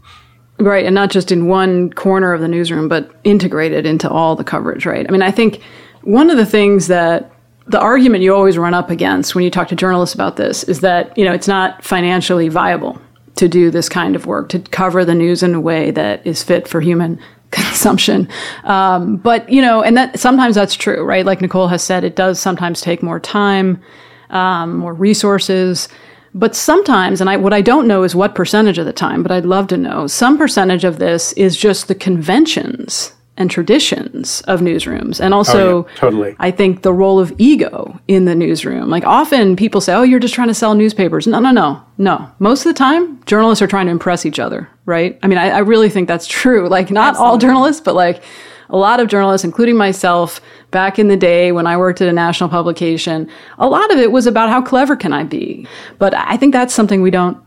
Right. 0.60 0.86
And 0.86 0.94
not 0.94 1.10
just 1.10 1.32
in 1.32 1.48
one 1.48 1.92
corner 1.94 2.34
of 2.34 2.42
the 2.42 2.48
newsroom, 2.48 2.90
but 2.90 3.12
integrated 3.24 3.86
into 3.86 4.10
all 4.10 4.36
the 4.36 4.44
coverage, 4.44 4.86
right? 4.86 5.06
I 5.08 5.12
mean, 5.12 5.22
I 5.22 5.32
think 5.32 5.62
one 6.04 6.30
of 6.30 6.38
the 6.38 6.46
things 6.46 6.88
that 6.88 7.32
the 7.70 7.80
argument 7.80 8.24
you 8.24 8.34
always 8.34 8.58
run 8.58 8.74
up 8.74 8.90
against 8.90 9.36
when 9.36 9.44
you 9.44 9.52
talk 9.52 9.68
to 9.68 9.76
journalists 9.76 10.16
about 10.16 10.38
this 10.38 10.64
is 10.64 10.82
that 10.82 11.16
you 11.18 11.24
know 11.24 11.32
it's 11.32 11.48
not 11.48 11.84
financially 11.84 12.50
viable 12.50 13.00
to 13.36 13.48
do 13.48 13.72
this 13.72 13.88
kind 13.88 14.16
of 14.16 14.26
work 14.26 14.50
to 14.50 14.60
cover 14.60 15.06
the 15.06 15.16
news 15.16 15.44
in 15.44 15.54
a 15.54 15.62
way 15.62 15.92
that 15.92 16.26
is 16.26 16.44
fit 16.44 16.68
for 16.68 16.82
human 16.82 17.20
consumption. 17.52 18.28
Um, 18.64 19.18
but 19.18 19.50
you 19.50 19.62
know 19.62 19.82
and 19.84 19.96
that 19.98 20.20
sometimes 20.20 20.56
that's 20.56 20.76
true 20.76 21.04
right? 21.04 21.26
Like 21.26 21.42
nicole 21.42 21.68
has 21.68 21.84
said 21.84 22.04
it 22.04 22.16
does 22.16 22.40
sometimes 22.40 22.82
take 22.82 23.02
more 23.02 23.20
time 23.20 23.82
um, 24.30 24.78
more 24.78 24.94
resources. 24.94 25.88
But 26.36 26.56
sometimes 26.56 27.22
and 27.22 27.30
I, 27.30 27.38
what 27.38 27.54
i 27.54 27.62
don't 27.62 27.88
know 27.88 28.04
is 28.04 28.14
what 28.14 28.36
percentage 28.36 28.78
of 28.78 28.86
the 28.86 28.94
time 28.94 29.24
but 29.24 29.32
i'd 29.32 29.48
love 29.48 29.66
to 29.70 29.78
know 29.78 30.06
some 30.06 30.38
percentage 30.38 30.84
of 30.84 31.00
this 31.00 31.34
is 31.34 31.58
just 31.58 31.88
the 31.88 31.96
conventions 31.96 33.14
and 33.40 33.50
traditions 33.50 34.42
of 34.42 34.60
newsrooms. 34.60 35.20
And 35.20 35.34
oh, 35.34 35.38
also, 35.38 35.70
oh, 35.70 35.88
yeah, 35.88 35.96
totally. 35.96 36.36
I 36.40 36.52
think 36.52 36.82
the 36.82 36.94
role 36.94 37.20
of 37.20 37.34
ego 37.38 38.00
in 38.08 38.26
the 38.26 38.36
newsroom. 38.36 38.90
Like 38.90 39.06
often 39.06 39.56
people 39.56 39.80
say, 39.80 39.94
oh, 39.94 40.04
you're 40.04 40.20
just 40.20 40.34
trying 40.34 40.50
to 40.50 40.54
sell 40.54 40.76
newspapers. 40.76 41.26
No, 41.26 41.40
no, 41.40 41.52
no, 41.52 41.82
no. 41.98 42.30
Most 42.40 42.66
of 42.66 42.74
the 42.74 42.78
time, 42.78 43.24
journalists 43.24 43.62
are 43.62 43.68
trying 43.68 43.86
to 43.86 43.92
impress 43.92 44.26
each 44.26 44.40
other, 44.40 44.70
right? 44.86 45.18
I 45.24 45.28
mean, 45.28 45.38
I, 45.38 45.50
I 45.52 45.60
really 45.60 45.90
think 45.90 46.10
that's 46.10 46.28
true. 46.42 46.68
Like, 46.68 46.92
not 46.92 47.12
Absolutely. 47.12 47.32
all 47.32 47.38
journalists, 47.38 47.82
but 47.82 47.96
like 47.96 48.22
a 48.70 48.78
lot 48.78 49.00
of 49.00 49.08
journalists, 49.08 49.46
including 49.46 49.78
myself, 49.78 50.42
back 50.70 51.00
in 51.00 51.08
the 51.08 51.18
day 51.18 51.52
when 51.52 51.66
I 51.66 51.78
worked 51.78 52.02
at 52.02 52.08
a 52.08 52.14
national 52.14 52.50
publication, 52.50 53.28
a 53.58 53.68
lot 53.68 53.92
of 53.92 53.98
it 53.98 54.12
was 54.12 54.28
about 54.28 54.50
how 54.50 54.62
clever 54.62 54.96
can 54.96 55.14
I 55.14 55.24
be. 55.24 55.66
But 55.98 56.14
I 56.14 56.38
think 56.38 56.54
that's 56.54 56.74
something 56.74 57.02
we 57.02 57.10
don't 57.10 57.42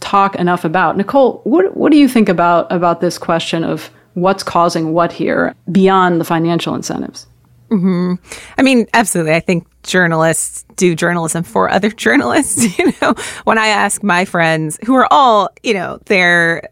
talk 0.00 0.36
enough 0.36 0.64
about. 0.64 0.96
Nicole, 0.96 1.40
what, 1.44 1.76
what 1.76 1.92
do 1.92 1.98
you 1.98 2.08
think 2.08 2.28
about, 2.28 2.70
about 2.72 3.00
this 3.00 3.18
question 3.18 3.64
of 3.64 3.90
what's 4.14 4.42
causing 4.42 4.92
what 4.92 5.12
here 5.12 5.54
beyond 5.70 6.20
the 6.20 6.24
financial 6.24 6.74
incentives. 6.74 7.26
Mm-hmm. 7.70 8.14
I 8.56 8.62
mean, 8.62 8.86
absolutely. 8.94 9.34
I 9.34 9.40
think 9.40 9.66
journalists 9.82 10.64
do 10.76 10.94
journalism 10.94 11.42
for 11.42 11.68
other 11.68 11.90
journalists. 12.04 12.78
You 12.78 12.92
know, 13.00 13.14
when 13.44 13.58
I 13.58 13.68
ask 13.68 14.02
my 14.02 14.24
friends 14.24 14.78
who 14.84 14.94
are 14.94 15.08
all, 15.10 15.50
you 15.62 15.74
know, 15.74 15.98
they're 16.06 16.68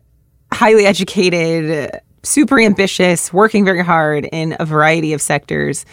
highly 0.52 0.86
educated, 0.86 2.00
super 2.22 2.60
ambitious, 2.60 3.32
working 3.32 3.64
very 3.64 3.82
hard 3.84 4.28
in 4.30 4.56
a 4.60 4.64
variety 4.64 5.12
of 5.12 5.22
sectors 5.22 5.84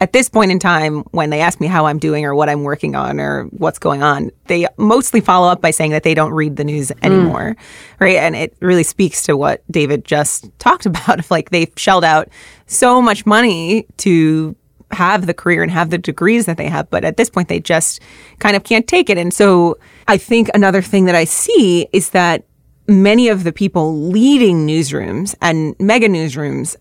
at 0.00 0.12
this 0.12 0.28
point 0.28 0.50
in 0.50 0.58
time, 0.58 1.00
when 1.10 1.30
they 1.30 1.40
ask 1.40 1.60
me 1.60 1.66
how 1.66 1.86
I'm 1.86 1.98
doing 1.98 2.24
or 2.24 2.34
what 2.34 2.48
I'm 2.48 2.62
working 2.62 2.94
on 2.94 3.18
or 3.18 3.44
what's 3.44 3.78
going 3.78 4.02
on, 4.02 4.30
they 4.46 4.66
mostly 4.76 5.20
follow 5.20 5.48
up 5.48 5.60
by 5.60 5.70
saying 5.70 5.90
that 5.90 6.04
they 6.04 6.14
don't 6.14 6.32
read 6.32 6.56
the 6.56 6.64
news 6.64 6.90
hmm. 6.90 7.04
anymore. 7.04 7.56
Mm. 7.56 8.00
Right. 8.00 8.16
And 8.16 8.36
it 8.36 8.56
really 8.60 8.84
speaks 8.84 9.22
to 9.24 9.36
what 9.36 9.62
David 9.70 10.04
just 10.04 10.50
talked 10.58 10.86
about. 10.86 11.18
Of 11.18 11.30
like 11.30 11.50
they've 11.50 11.72
shelled 11.76 12.04
out 12.04 12.28
so 12.66 13.02
much 13.02 13.26
money 13.26 13.86
to 13.98 14.56
have 14.92 15.26
the 15.26 15.34
career 15.34 15.62
and 15.62 15.70
have 15.70 15.90
the 15.90 15.98
degrees 15.98 16.46
that 16.46 16.56
they 16.56 16.68
have. 16.68 16.88
But 16.90 17.04
at 17.04 17.16
this 17.16 17.28
point, 17.28 17.48
they 17.48 17.60
just 17.60 18.00
kind 18.38 18.56
of 18.56 18.64
can't 18.64 18.86
take 18.86 19.10
it. 19.10 19.18
And 19.18 19.34
so 19.34 19.78
I 20.06 20.16
think 20.16 20.48
another 20.54 20.80
thing 20.80 21.04
that 21.06 21.14
I 21.14 21.24
see 21.24 21.88
is 21.92 22.10
that 22.10 22.44
many 22.86 23.28
of 23.28 23.44
the 23.44 23.52
people 23.52 24.08
leading 24.08 24.66
newsrooms 24.66 25.34
and 25.42 25.76
mega 25.78 26.08
newsrooms 26.08 26.76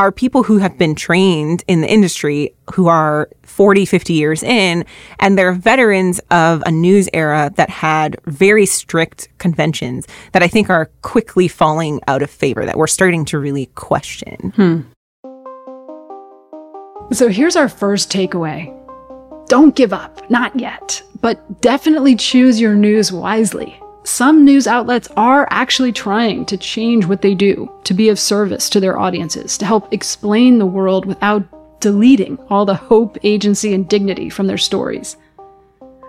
are 0.00 0.10
people 0.10 0.42
who 0.42 0.56
have 0.56 0.78
been 0.78 0.94
trained 0.94 1.62
in 1.68 1.82
the 1.82 1.92
industry 1.92 2.54
who 2.72 2.88
are 2.88 3.28
40, 3.42 3.84
50 3.84 4.14
years 4.14 4.42
in, 4.42 4.86
and 5.18 5.36
they're 5.36 5.52
veterans 5.52 6.20
of 6.30 6.62
a 6.64 6.70
news 6.70 7.06
era 7.12 7.52
that 7.56 7.68
had 7.68 8.16
very 8.24 8.64
strict 8.64 9.28
conventions 9.36 10.06
that 10.32 10.42
I 10.42 10.48
think 10.48 10.70
are 10.70 10.86
quickly 11.02 11.48
falling 11.48 12.00
out 12.08 12.22
of 12.22 12.30
favor, 12.30 12.64
that 12.64 12.78
we're 12.78 12.86
starting 12.86 13.26
to 13.26 13.38
really 13.38 13.66
question. 13.74 14.54
Hmm. 14.56 14.80
So 17.12 17.28
here's 17.28 17.56
our 17.56 17.68
first 17.68 18.10
takeaway 18.10 18.74
don't 19.48 19.76
give 19.76 19.92
up, 19.92 20.30
not 20.30 20.58
yet, 20.58 21.02
but 21.20 21.60
definitely 21.60 22.16
choose 22.16 22.58
your 22.58 22.74
news 22.74 23.12
wisely 23.12 23.78
some 24.04 24.44
news 24.44 24.66
outlets 24.66 25.08
are 25.16 25.46
actually 25.50 25.92
trying 25.92 26.46
to 26.46 26.56
change 26.56 27.04
what 27.04 27.22
they 27.22 27.34
do 27.34 27.70
to 27.84 27.94
be 27.94 28.08
of 28.08 28.18
service 28.18 28.70
to 28.70 28.80
their 28.80 28.98
audiences, 28.98 29.58
to 29.58 29.66
help 29.66 29.92
explain 29.92 30.58
the 30.58 30.66
world 30.66 31.04
without 31.04 31.42
deleting 31.80 32.38
all 32.48 32.64
the 32.64 32.74
hope, 32.74 33.18
agency, 33.22 33.74
and 33.74 33.88
dignity 33.88 34.30
from 34.30 34.46
their 34.46 34.58
stories. 34.58 35.16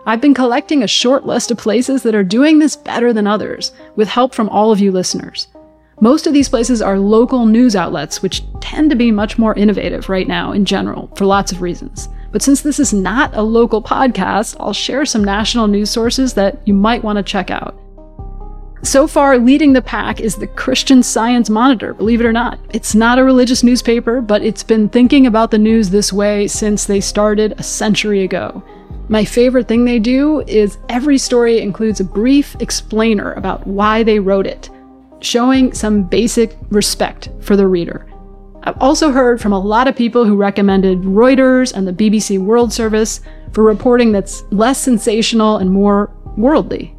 I've 0.05 0.21
been 0.21 0.33
collecting 0.33 0.83
a 0.83 0.87
short 0.87 1.25
list 1.25 1.51
of 1.51 1.57
places 1.57 2.03
that 2.03 2.15
are 2.15 2.23
doing 2.23 2.59
this 2.59 2.75
better 2.75 3.13
than 3.13 3.27
others, 3.27 3.71
with 3.95 4.07
help 4.07 4.33
from 4.33 4.49
all 4.49 4.71
of 4.71 4.79
you 4.79 4.91
listeners. 4.91 5.47
Most 5.99 6.25
of 6.25 6.33
these 6.33 6.49
places 6.49 6.81
are 6.81 6.97
local 6.97 7.45
news 7.45 7.75
outlets, 7.75 8.23
which 8.23 8.43
tend 8.61 8.89
to 8.89 8.95
be 8.95 9.11
much 9.11 9.37
more 9.37 9.53
innovative 9.53 10.09
right 10.09 10.27
now 10.27 10.51
in 10.51 10.65
general, 10.65 11.07
for 11.15 11.25
lots 11.25 11.51
of 11.51 11.61
reasons. 11.61 12.09
But 12.31 12.41
since 12.41 12.61
this 12.61 12.79
is 12.79 12.93
not 12.93 13.35
a 13.35 13.41
local 13.41 13.81
podcast, 13.81 14.55
I'll 14.59 14.73
share 14.73 15.05
some 15.05 15.23
national 15.23 15.67
news 15.67 15.89
sources 15.89 16.33
that 16.35 16.65
you 16.65 16.73
might 16.73 17.03
want 17.03 17.17
to 17.17 17.23
check 17.23 17.51
out. 17.51 17.77
So 18.83 19.05
far, 19.05 19.37
leading 19.37 19.73
the 19.73 19.81
pack 19.81 20.19
is 20.19 20.35
the 20.35 20.47
Christian 20.47 21.03
Science 21.03 21.51
Monitor, 21.51 21.93
believe 21.93 22.19
it 22.19 22.25
or 22.25 22.33
not. 22.33 22.59
It's 22.73 22.95
not 22.95 23.19
a 23.19 23.23
religious 23.23 23.61
newspaper, 23.61 24.21
but 24.21 24.41
it's 24.41 24.63
been 24.63 24.89
thinking 24.89 25.27
about 25.27 25.51
the 25.51 25.59
news 25.59 25.91
this 25.91 26.11
way 26.11 26.47
since 26.47 26.85
they 26.85 26.99
started 26.99 27.53
a 27.57 27.63
century 27.63 28.23
ago. 28.23 28.63
My 29.07 29.23
favorite 29.23 29.67
thing 29.67 29.85
they 29.85 29.99
do 29.99 30.39
is 30.47 30.79
every 30.89 31.19
story 31.19 31.59
includes 31.59 31.99
a 31.99 32.05
brief 32.05 32.55
explainer 32.59 33.33
about 33.33 33.67
why 33.67 34.01
they 34.01 34.19
wrote 34.19 34.47
it, 34.47 34.69
showing 35.19 35.73
some 35.73 36.01
basic 36.01 36.57
respect 36.69 37.29
for 37.39 37.55
the 37.55 37.67
reader. 37.67 38.10
I've 38.63 38.79
also 38.79 39.11
heard 39.11 39.41
from 39.41 39.53
a 39.53 39.59
lot 39.59 39.87
of 39.87 39.95
people 39.95 40.23
who 40.23 40.35
recommended 40.35 41.01
Reuters 41.01 41.73
and 41.73 41.87
the 41.87 41.93
BBC 41.93 42.37
World 42.37 42.71
Service 42.71 43.21
for 43.53 43.63
reporting 43.63 44.11
that's 44.11 44.43
less 44.51 44.79
sensational 44.79 45.57
and 45.57 45.71
more 45.71 46.11
worldly. 46.37 46.95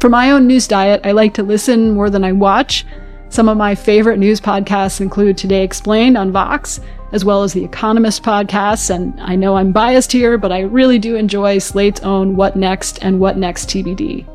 For 0.00 0.08
my 0.08 0.32
own 0.32 0.46
news 0.46 0.66
diet, 0.66 1.00
I 1.04 1.12
like 1.12 1.34
to 1.34 1.42
listen 1.42 1.92
more 1.92 2.10
than 2.10 2.24
I 2.24 2.32
watch. 2.32 2.84
Some 3.28 3.48
of 3.48 3.56
my 3.56 3.74
favorite 3.74 4.18
news 4.18 4.40
podcasts 4.40 5.00
include 5.00 5.38
Today 5.38 5.62
Explained 5.62 6.16
on 6.16 6.32
Vox, 6.32 6.80
as 7.12 7.24
well 7.24 7.42
as 7.42 7.52
the 7.52 7.64
Economist 7.64 8.22
podcasts. 8.24 8.92
And 8.92 9.20
I 9.20 9.36
know 9.36 9.56
I'm 9.56 9.70
biased 9.70 10.10
here, 10.10 10.36
but 10.36 10.50
I 10.50 10.60
really 10.60 10.98
do 10.98 11.14
enjoy 11.14 11.58
Slate's 11.58 12.00
own 12.00 12.34
What 12.34 12.56
Next 12.56 12.98
and 13.02 13.20
What 13.20 13.36
Next 13.36 13.68
TBD. 13.68 14.26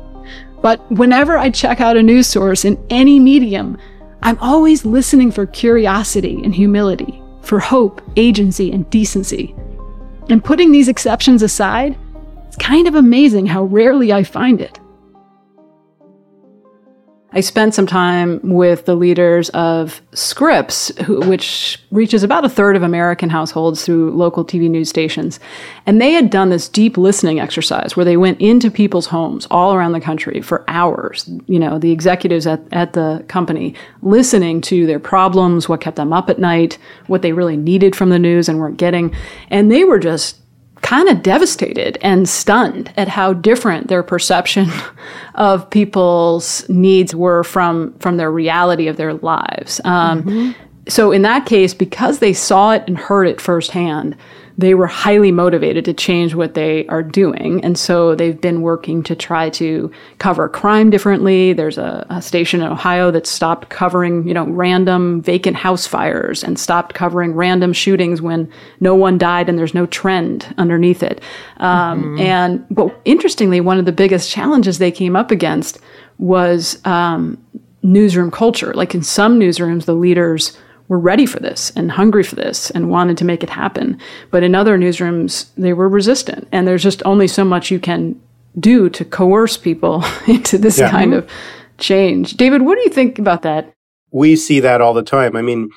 But 0.62 0.80
whenever 0.90 1.36
I 1.36 1.50
check 1.50 1.80
out 1.80 1.98
a 1.98 2.02
news 2.02 2.26
source 2.26 2.64
in 2.64 2.82
any 2.88 3.20
medium, 3.20 3.76
I'm 4.24 4.38
always 4.38 4.86
listening 4.86 5.30
for 5.30 5.44
curiosity 5.44 6.40
and 6.42 6.54
humility, 6.54 7.22
for 7.42 7.60
hope, 7.60 8.00
agency, 8.16 8.72
and 8.72 8.88
decency. 8.88 9.54
And 10.30 10.42
putting 10.42 10.72
these 10.72 10.88
exceptions 10.88 11.42
aside, 11.42 11.94
it's 12.46 12.56
kind 12.56 12.88
of 12.88 12.94
amazing 12.94 13.44
how 13.44 13.64
rarely 13.64 14.14
I 14.14 14.24
find 14.24 14.62
it. 14.62 14.80
I 17.36 17.40
spent 17.40 17.74
some 17.74 17.86
time 17.86 18.38
with 18.44 18.84
the 18.84 18.94
leaders 18.94 19.48
of 19.50 20.00
Scripps, 20.12 20.96
who, 21.00 21.20
which 21.28 21.80
reaches 21.90 22.22
about 22.22 22.44
a 22.44 22.48
third 22.48 22.76
of 22.76 22.84
American 22.84 23.28
households 23.28 23.84
through 23.84 24.12
local 24.12 24.44
TV 24.44 24.70
news 24.70 24.88
stations. 24.88 25.40
And 25.84 26.00
they 26.00 26.12
had 26.12 26.30
done 26.30 26.50
this 26.50 26.68
deep 26.68 26.96
listening 26.96 27.40
exercise 27.40 27.96
where 27.96 28.04
they 28.04 28.16
went 28.16 28.40
into 28.40 28.70
people's 28.70 29.06
homes 29.06 29.48
all 29.50 29.74
around 29.74 29.92
the 29.92 30.00
country 30.00 30.40
for 30.42 30.64
hours, 30.68 31.28
you 31.46 31.58
know, 31.58 31.76
the 31.76 31.90
executives 31.90 32.46
at, 32.46 32.60
at 32.72 32.92
the 32.92 33.24
company, 33.26 33.74
listening 34.02 34.60
to 34.62 34.86
their 34.86 35.00
problems, 35.00 35.68
what 35.68 35.80
kept 35.80 35.96
them 35.96 36.12
up 36.12 36.30
at 36.30 36.38
night, 36.38 36.78
what 37.08 37.22
they 37.22 37.32
really 37.32 37.56
needed 37.56 37.96
from 37.96 38.10
the 38.10 38.18
news 38.18 38.48
and 38.48 38.60
weren't 38.60 38.76
getting. 38.76 39.12
And 39.50 39.72
they 39.72 39.82
were 39.82 39.98
just 39.98 40.38
kind 40.84 41.08
of 41.08 41.22
devastated 41.22 41.96
and 42.02 42.28
stunned 42.28 42.92
at 42.98 43.08
how 43.08 43.32
different 43.32 43.88
their 43.88 44.02
perception 44.02 44.68
of 45.34 45.68
people's 45.70 46.68
needs 46.68 47.14
were 47.14 47.42
from 47.42 47.94
from 47.98 48.18
their 48.18 48.30
reality 48.30 48.86
of 48.86 48.98
their 48.98 49.14
lives. 49.14 49.80
Um, 49.84 50.22
mm-hmm. 50.22 50.52
So 50.86 51.10
in 51.10 51.22
that 51.22 51.46
case, 51.46 51.72
because 51.72 52.18
they 52.18 52.34
saw 52.34 52.72
it 52.72 52.84
and 52.86 52.98
heard 52.98 53.26
it 53.26 53.40
firsthand, 53.40 54.14
they 54.56 54.74
were 54.74 54.86
highly 54.86 55.32
motivated 55.32 55.84
to 55.84 55.92
change 55.92 56.34
what 56.34 56.54
they 56.54 56.86
are 56.86 57.02
doing. 57.02 57.64
And 57.64 57.76
so 57.76 58.14
they've 58.14 58.40
been 58.40 58.62
working 58.62 59.02
to 59.04 59.16
try 59.16 59.50
to 59.50 59.90
cover 60.18 60.48
crime 60.48 60.90
differently. 60.90 61.52
There's 61.52 61.76
a, 61.76 62.06
a, 62.08 62.22
station 62.22 62.60
in 62.60 62.68
Ohio 62.68 63.10
that 63.10 63.26
stopped 63.26 63.68
covering, 63.68 64.26
you 64.28 64.32
know, 64.32 64.46
random 64.46 65.20
vacant 65.22 65.56
house 65.56 65.86
fires 65.86 66.44
and 66.44 66.58
stopped 66.58 66.94
covering 66.94 67.34
random 67.34 67.72
shootings 67.72 68.22
when 68.22 68.50
no 68.78 68.94
one 68.94 69.18
died 69.18 69.48
and 69.48 69.58
there's 69.58 69.74
no 69.74 69.86
trend 69.86 70.54
underneath 70.56 71.02
it. 71.02 71.20
Um, 71.56 72.02
mm-hmm. 72.02 72.20
And 72.20 72.66
but 72.70 72.98
interestingly, 73.04 73.60
one 73.60 73.78
of 73.78 73.86
the 73.86 73.92
biggest 73.92 74.30
challenges 74.30 74.78
they 74.78 74.92
came 74.92 75.16
up 75.16 75.32
against 75.32 75.80
was 76.18 76.80
um, 76.86 77.44
newsroom 77.82 78.30
culture. 78.30 78.72
Like 78.72 78.94
in 78.94 79.02
some 79.02 79.38
newsrooms, 79.40 79.84
the 79.84 79.94
leaders 79.94 80.56
were 80.88 80.98
ready 80.98 81.26
for 81.26 81.40
this 81.40 81.70
and 81.76 81.92
hungry 81.92 82.22
for 82.22 82.34
this 82.34 82.70
and 82.70 82.90
wanted 82.90 83.16
to 83.18 83.24
make 83.24 83.42
it 83.42 83.50
happen. 83.50 83.98
But 84.30 84.42
in 84.42 84.54
other 84.54 84.78
newsrooms, 84.78 85.46
they 85.56 85.72
were 85.72 85.88
resistant. 85.88 86.48
And 86.52 86.68
there's 86.68 86.82
just 86.82 87.02
only 87.04 87.28
so 87.28 87.44
much 87.44 87.70
you 87.70 87.78
can 87.78 88.20
do 88.58 88.88
to 88.90 89.04
coerce 89.04 89.56
people 89.56 90.04
into 90.26 90.58
this 90.58 90.78
yeah. 90.78 90.90
kind 90.90 91.12
mm-hmm. 91.12 91.26
of 91.26 91.30
change. 91.78 92.34
David, 92.34 92.62
what 92.62 92.76
do 92.76 92.82
you 92.82 92.90
think 92.90 93.18
about 93.18 93.42
that? 93.42 93.72
We 94.10 94.36
see 94.36 94.60
that 94.60 94.80
all 94.80 94.94
the 94.94 95.02
time. 95.02 95.36
I 95.36 95.42
mean, 95.42 95.70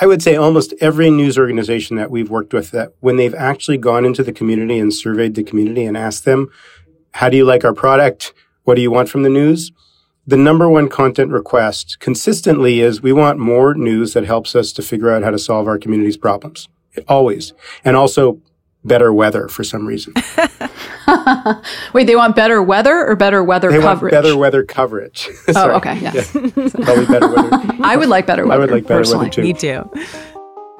I 0.00 0.06
would 0.06 0.22
say 0.22 0.36
almost 0.36 0.72
every 0.80 1.10
news 1.10 1.36
organization 1.36 1.96
that 1.96 2.10
we've 2.10 2.30
worked 2.30 2.54
with 2.54 2.70
that 2.70 2.92
when 3.00 3.16
they've 3.16 3.34
actually 3.34 3.78
gone 3.78 4.04
into 4.04 4.22
the 4.22 4.32
community 4.32 4.78
and 4.78 4.94
surveyed 4.94 5.34
the 5.34 5.42
community 5.42 5.84
and 5.84 5.96
asked 5.96 6.24
them, 6.24 6.50
how 7.12 7.28
do 7.28 7.36
you 7.36 7.44
like 7.44 7.64
our 7.64 7.74
product? 7.74 8.32
What 8.62 8.76
do 8.76 8.80
you 8.80 8.90
want 8.90 9.08
from 9.08 9.24
the 9.24 9.28
news? 9.28 9.72
The 10.28 10.36
number 10.36 10.68
one 10.68 10.90
content 10.90 11.30
request 11.30 12.00
consistently 12.00 12.80
is 12.80 13.00
we 13.00 13.14
want 13.14 13.38
more 13.38 13.72
news 13.72 14.12
that 14.12 14.26
helps 14.26 14.54
us 14.54 14.72
to 14.74 14.82
figure 14.82 15.10
out 15.10 15.22
how 15.22 15.30
to 15.30 15.38
solve 15.38 15.66
our 15.66 15.78
community's 15.78 16.18
problems. 16.18 16.68
Always. 17.08 17.54
And 17.82 17.96
also 17.96 18.38
better 18.84 19.10
weather 19.10 19.48
for 19.48 19.64
some 19.64 19.86
reason. 19.86 20.12
Wait, 21.94 22.06
they 22.06 22.14
want 22.14 22.36
better 22.36 22.62
weather 22.62 23.06
or 23.06 23.16
better 23.16 23.42
weather 23.42 23.70
they 23.70 23.80
coverage? 23.80 24.12
Want 24.12 24.22
better 24.22 24.36
weather 24.36 24.64
coverage. 24.64 25.30
oh, 25.56 25.70
okay. 25.76 25.98
Yes. 25.98 26.34
Yeah. 26.34 26.50
Probably 26.50 27.06
better 27.06 27.28
weather. 27.28 27.76
I 27.80 27.96
would 27.96 28.10
like 28.10 28.26
better 28.26 28.46
weather. 28.46 28.54
I 28.54 28.58
would 28.58 28.70
like 28.70 28.86
better 28.86 29.00
personally. 29.00 29.30
weather 29.30 29.34
too. 29.34 29.42
Me 29.42 29.54
too. 29.54 29.90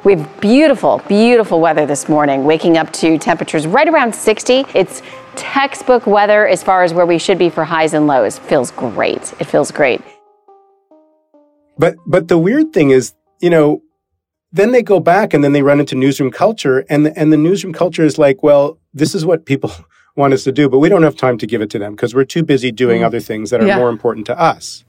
We 0.04 0.14
have 0.14 0.40
beautiful, 0.42 1.02
beautiful 1.08 1.62
weather 1.62 1.86
this 1.86 2.06
morning, 2.06 2.44
waking 2.44 2.76
up 2.76 2.92
to 2.92 3.16
temperatures 3.16 3.66
right 3.66 3.88
around 3.88 4.14
60. 4.14 4.66
It's 4.74 5.00
textbook 5.38 6.06
weather 6.06 6.46
as 6.46 6.62
far 6.62 6.84
as 6.84 6.92
where 6.92 7.06
we 7.06 7.18
should 7.18 7.38
be 7.38 7.50
for 7.50 7.64
highs 7.64 7.94
and 7.94 8.06
lows. 8.06 8.38
Feels 8.38 8.70
great. 8.72 9.32
It 9.40 9.44
feels 9.44 9.70
great. 9.70 10.02
But 11.78 11.96
but 12.06 12.28
the 12.28 12.38
weird 12.38 12.72
thing 12.72 12.90
is, 12.90 13.14
you 13.40 13.50
know, 13.50 13.82
then 14.52 14.72
they 14.72 14.82
go 14.82 15.00
back 15.00 15.34
and 15.34 15.44
then 15.44 15.52
they 15.52 15.62
run 15.62 15.80
into 15.80 15.94
newsroom 15.94 16.30
culture 16.30 16.84
and 16.88 17.06
the, 17.06 17.18
and 17.18 17.32
the 17.32 17.36
newsroom 17.36 17.72
culture 17.72 18.04
is 18.04 18.18
like, 18.18 18.42
well, 18.42 18.78
this 18.94 19.14
is 19.14 19.24
what 19.24 19.46
people 19.46 19.70
want 20.16 20.34
us 20.34 20.44
to 20.44 20.52
do, 20.52 20.68
but 20.68 20.78
we 20.78 20.88
don't 20.88 21.02
have 21.02 21.16
time 21.16 21.38
to 21.38 21.46
give 21.46 21.62
it 21.62 21.70
to 21.70 21.78
them 21.78 21.92
because 21.92 22.14
we're 22.14 22.24
too 22.24 22.42
busy 22.42 22.72
doing 22.72 23.02
mm. 23.02 23.06
other 23.06 23.20
things 23.20 23.50
that 23.50 23.62
are 23.62 23.66
yeah. 23.66 23.76
more 23.76 23.90
important 23.90 24.26
to 24.26 24.38
us. 24.38 24.84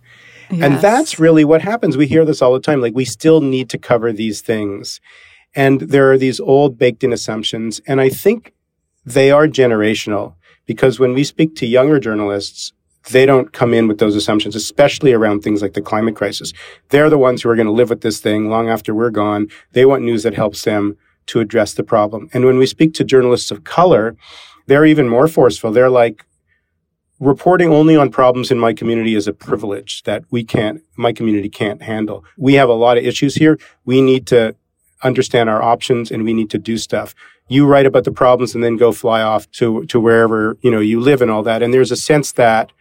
Yes. 0.50 0.64
And 0.64 0.82
that's 0.82 1.20
really 1.20 1.46
what 1.46 1.62
happens. 1.62 1.96
We 1.96 2.08
hear 2.08 2.26
this 2.26 2.42
all 2.42 2.54
the 2.54 2.60
time. 2.60 2.82
Like 2.82 2.96
we 2.96 3.06
still 3.06 3.42
need 3.42 3.70
to 3.70 3.78
cover 3.78 4.12
these 4.12 4.42
things. 4.42 5.00
And 5.56 5.82
there 5.82 6.12
are 6.12 6.18
these 6.18 6.40
old 6.40 6.78
baked 6.78 7.04
in 7.04 7.14
assumptions. 7.14 7.82
And 7.86 8.02
I 8.02 8.10
think 8.10 8.54
they 9.06 9.30
are 9.30 9.48
generational 9.48 10.36
because 10.70 11.00
when 11.00 11.16
we 11.16 11.24
speak 11.24 11.56
to 11.56 11.66
younger 11.66 12.00
journalists, 12.00 12.74
they 13.10 13.26
don't 13.26 13.54
come 13.54 13.74
in 13.74 13.88
with 13.88 13.98
those 13.98 14.16
assumptions, 14.16 14.56
especially 14.56 15.14
around 15.14 15.42
things 15.42 15.64
like 15.64 15.74
the 15.74 15.82
climate 15.82 16.16
crisis. 16.16 16.54
They're 16.90 17.10
the 17.10 17.18
ones 17.18 17.42
who 17.42 17.50
are 17.50 17.56
going 17.56 17.66
to 17.66 17.72
live 17.72 17.90
with 17.90 18.02
this 18.02 18.20
thing 18.20 18.52
long 18.52 18.70
after 18.70 18.94
we're 18.94 19.10
gone. 19.10 19.48
They 19.72 19.84
want 19.84 20.04
news 20.04 20.22
that 20.22 20.36
helps 20.36 20.64
them 20.64 20.96
to 21.26 21.40
address 21.40 21.74
the 21.74 21.84
problem. 21.84 22.30
And 22.34 22.46
when 22.46 22.60
we 22.60 22.68
speak 22.68 22.94
to 22.94 23.04
journalists 23.04 23.50
of 23.50 23.64
color, 23.64 24.16
they're 24.68 24.86
even 24.86 25.10
more 25.10 25.28
forceful. 25.28 25.72
They're 25.72 25.90
like, 25.90 26.24
reporting 27.20 27.74
only 27.74 27.96
on 27.98 28.12
problems 28.12 28.52
in 28.52 28.60
my 28.60 28.72
community 28.72 29.16
is 29.16 29.28
a 29.28 29.34
privilege 29.34 30.04
that 30.04 30.24
we 30.30 30.44
can't, 30.44 30.84
my 30.98 31.12
community 31.12 31.50
can't 31.50 31.82
handle. 31.82 32.24
We 32.38 32.54
have 32.54 32.70
a 32.70 32.74
lot 32.74 33.00
of 33.00 33.04
issues 33.04 33.34
here. 33.34 33.58
We 33.86 34.04
need 34.04 34.28
to 34.28 34.56
understand 35.02 35.50
our 35.50 35.64
options 35.64 36.12
and 36.12 36.24
we 36.24 36.34
need 36.36 36.52
to 36.52 36.60
do 36.60 36.78
stuff. 36.78 37.16
You 37.50 37.66
write 37.66 37.86
about 37.86 38.04
the 38.04 38.12
problems 38.12 38.56
and 38.56 38.64
then 38.64 38.78
go 38.78 38.92
fly 38.92 39.22
off 39.22 39.50
to, 39.52 39.86
to 39.88 40.00
wherever, 40.00 40.58
you 40.62 40.72
know, 40.72 40.80
you 40.80 41.00
live 41.00 41.22
and 41.22 41.30
all 41.30 41.44
that. 41.44 41.62
And 41.62 41.74
there's 41.74 41.92
a 41.92 41.96
sense 41.96 42.32
that 42.34 42.72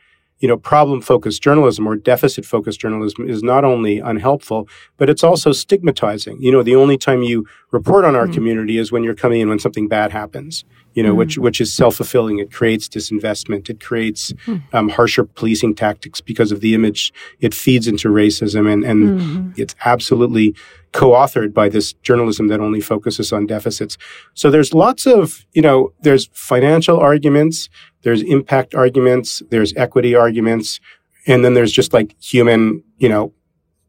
you 0.41 0.47
know, 0.47 0.57
problem 0.57 1.01
focused 1.01 1.43
journalism 1.43 1.87
or 1.87 1.97
deficit 1.97 2.45
focused 2.45 2.81
journalism 2.81 3.29
is 3.29 3.43
not 3.43 3.65
only 3.65 3.99
unhelpful, 3.99 4.69
but 4.97 5.11
it's 5.11 5.25
also 5.25 5.53
stigmatizing. 5.53 6.41
You 6.41 6.53
know, 6.53 6.63
the 6.63 6.77
only 6.77 6.97
time 6.97 7.23
you 7.23 7.47
report 7.73 8.05
on 8.05 8.15
our 8.15 8.25
mm-hmm. 8.25 8.35
community 8.35 8.79
is 8.79 8.93
when 8.93 9.03
you're 9.03 9.15
coming 9.15 9.41
in 9.41 9.49
when 9.49 9.59
something 9.59 9.89
bad 9.89 10.13
happens, 10.13 10.65
you 10.95 11.03
know, 11.03 11.11
mm-hmm. 11.11 11.19
which, 11.19 11.39
which 11.39 11.61
is 11.61 11.75
self 11.75 11.97
fulfilling. 11.97 12.39
It 12.39 12.53
creates 12.53 12.89
disinvestment. 12.89 13.69
It 13.69 13.81
creates 13.81 14.33
mm-hmm. 14.33 14.77
um, 14.77 14.89
harsher 14.91 15.25
policing 15.25 15.75
tactics 15.75 16.21
because 16.21 16.53
of 16.53 16.61
the 16.61 16.75
image. 16.75 17.13
It 17.41 17.53
feeds 17.53 17.89
into 17.89 18.09
racism 18.09 18.73
and, 18.73 18.85
and 18.85 19.21
mm-hmm. 19.21 19.61
it's 19.61 19.75
absolutely 19.85 20.55
co-authored 20.93 21.53
by 21.53 21.69
this 21.69 21.93
journalism 21.95 22.49
that 22.49 22.61
only 22.61 22.81
focuses 22.81 23.33
on 23.33 23.47
deficits. 23.47 23.99
So 24.35 24.51
there's 24.51 24.73
lots 24.73 25.07
of, 25.07 25.45
you 25.53 25.63
know, 25.63 25.93
there's 26.01 26.29
financial 26.33 26.99
arguments, 26.99 27.69
there's 28.03 28.23
impact 28.23 28.75
arguments, 28.75 29.43
there's 29.51 29.75
equity 29.75 30.15
arguments, 30.15 30.81
and 31.27 31.45
then 31.45 31.55
there's 31.55 31.73
just 31.73 31.93
like 31.93 32.15
human, 32.21 32.83
you 32.99 33.09
know, 33.09 33.33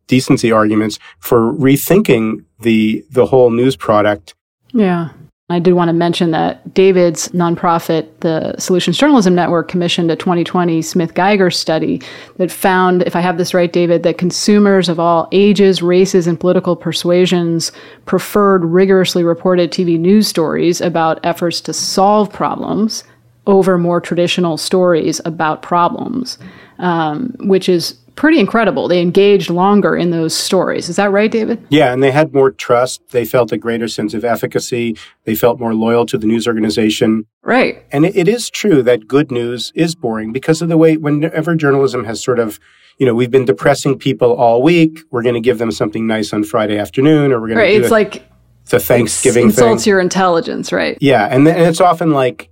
decency 0.08 0.52
arguments 0.52 1.00
for 1.20 1.54
rethinking 1.54 2.44
the 2.62 3.06
the 3.12 3.26
whole 3.28 3.52
news 3.52 3.76
product. 3.76 4.36
Yeah. 4.74 5.10
I 5.52 5.58
did 5.58 5.74
want 5.74 5.90
to 5.90 5.94
mention 5.94 6.30
that 6.32 6.74
David's 6.76 7.30
nonprofit, 7.30 8.08
the 8.20 8.56
Solutions 8.60 8.98
Journalism 8.98 9.34
Network, 9.34 9.68
commissioned 9.68 10.12
a 10.12 10.16
2020 10.16 10.82
Smith 10.84 11.16
Geiger 11.16 11.50
study 11.50 12.02
that 12.38 12.52
found, 12.52 13.02
if 13.04 13.16
I 13.16 13.22
have 13.22 13.40
this 13.40 13.54
right, 13.56 13.72
David, 13.72 14.04
that 14.04 14.20
consumers 14.20 14.90
of 14.90 15.00
all 15.00 15.28
ages, 15.32 15.82
races, 15.82 16.28
and 16.28 16.40
political 16.40 16.76
persuasions 16.76 17.72
preferred 18.06 18.64
rigorously 18.64 19.24
reported 19.24 19.72
TV 19.72 20.00
news 20.00 20.28
stories 20.28 20.82
about 20.82 21.20
efforts 21.26 21.62
to 21.62 21.74
solve 21.74 22.32
problems 22.32 23.04
over 23.48 23.80
more 23.80 24.00
traditional 24.00 24.58
stories 24.58 25.20
about 25.26 25.64
problems, 25.64 26.38
um, 26.78 27.36
which 27.40 27.68
is 27.68 27.98
pretty 28.20 28.40
incredible. 28.40 28.88
They 28.90 29.02
engaged 29.02 29.50
longer 29.50 29.96
in 29.96 30.12
those 30.12 30.36
stories. 30.36 30.90
Is 30.90 30.98
that 30.98 31.10
right, 31.10 31.32
David? 31.32 31.66
Yeah, 31.70 31.94
and 31.94 32.04
they 32.04 32.12
had 32.12 32.34
more 32.34 32.52
trust. 32.52 33.02
They 33.10 33.24
felt 33.24 33.54
a 33.54 33.58
greater 33.58 33.88
sense 33.88 34.14
of 34.14 34.26
efficacy. 34.26 34.98
They 35.24 35.36
felt 35.36 35.58
more 35.58 35.74
loyal 35.74 36.06
to 36.08 36.18
the 36.18 36.28
news 36.28 36.46
organization. 36.46 37.26
Right. 37.44 37.84
And 37.92 38.06
it, 38.06 38.18
it 38.18 38.28
is 38.28 38.50
true 38.50 38.84
that 38.84 39.08
good 39.08 39.32
news 39.32 39.72
is 39.74 39.96
boring 39.96 40.34
because 40.34 40.62
of 40.62 40.68
the 40.68 40.78
way, 40.78 40.98
whenever 40.98 41.56
journalism 41.56 42.04
has 42.04 42.22
sort 42.22 42.40
of 42.40 42.60
you 43.00 43.06
know, 43.06 43.16
we've 43.16 43.32
been 43.32 43.46
depressing 43.46 43.98
people 43.98 44.34
all 44.34 44.62
week. 44.62 45.00
We're 45.10 45.24
going 45.24 45.36
to 45.36 45.40
give 45.40 45.58
them 45.58 45.72
something 45.72 46.06
nice 46.06 46.34
on 46.34 46.44
Friday 46.44 46.78
afternoon, 46.78 47.32
or 47.32 47.40
we're 47.40 47.48
going 47.48 47.60
right, 47.60 47.70
to. 47.70 47.78
It's 47.78 47.88
it, 47.88 47.92
like 47.92 48.30
the 48.66 48.80
Thanksgiving 48.80 49.46
insults 49.46 49.86
thing. 49.86 49.92
your 49.92 50.02
intelligence, 50.02 50.74
right? 50.74 50.98
Yeah, 51.00 51.26
and, 51.26 51.46
th- 51.46 51.56
and 51.56 51.66
it's 51.66 51.80
often 51.80 52.12
like, 52.12 52.50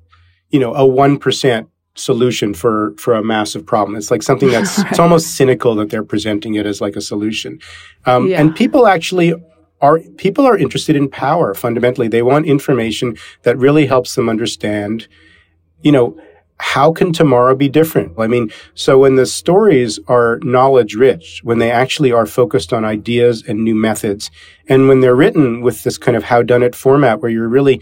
you 0.50 0.62
know, 0.62 0.74
a 0.74 0.86
one 0.86 1.20
percent 1.20 1.68
solution 1.98 2.54
for 2.54 2.94
for 2.98 3.14
a 3.14 3.24
massive 3.24 3.66
problem. 3.66 3.98
It's 3.98 4.12
like 4.12 4.24
something 4.24 4.50
that's 4.50 4.78
right. 4.78 4.88
it's 4.90 5.00
almost 5.00 5.36
cynical 5.36 5.76
that 5.76 5.90
they're 5.90 6.04
presenting 6.04 6.56
it 6.56 6.66
as 6.66 6.82
like 6.82 6.96
a 6.96 7.02
solution. 7.02 7.60
Um, 8.06 8.28
yeah. 8.28 8.40
And 8.40 8.56
people 8.56 8.88
actually 8.88 9.34
are 9.82 10.00
people 10.18 10.46
are 10.46 10.58
interested 10.58 10.96
in 10.96 11.10
power 11.10 11.54
fundamentally. 11.54 12.08
They 12.08 12.22
want 12.22 12.46
information 12.46 13.18
that 13.44 13.58
really 13.58 13.86
helps 13.86 14.16
them 14.16 14.30
understand, 14.30 15.08
you 15.82 15.92
know, 15.92 16.20
how 16.60 16.92
can 16.92 17.14
tomorrow 17.14 17.56
be 17.56 17.70
different? 17.70 18.14
I 18.18 18.26
mean, 18.26 18.52
so 18.74 18.98
when 18.98 19.16
the 19.16 19.28
stories 19.28 20.00
are 20.08 20.40
knowledge 20.42 20.96
rich, 20.96 21.42
when 21.44 21.60
they 21.60 21.70
actually 21.70 22.12
are 22.12 22.26
focused 22.26 22.74
on 22.74 22.84
ideas 22.84 23.44
and 23.48 23.64
new 23.64 23.76
methods, 23.76 24.32
and 24.68 24.88
when 24.88 25.02
they're 25.02 25.16
written 25.16 25.62
with 25.62 25.84
this 25.84 26.00
kind 26.00 26.18
of 26.18 26.24
howdunit 26.24 26.74
format 26.74 27.22
where 27.22 27.30
you're 27.30 27.48
really 27.48 27.82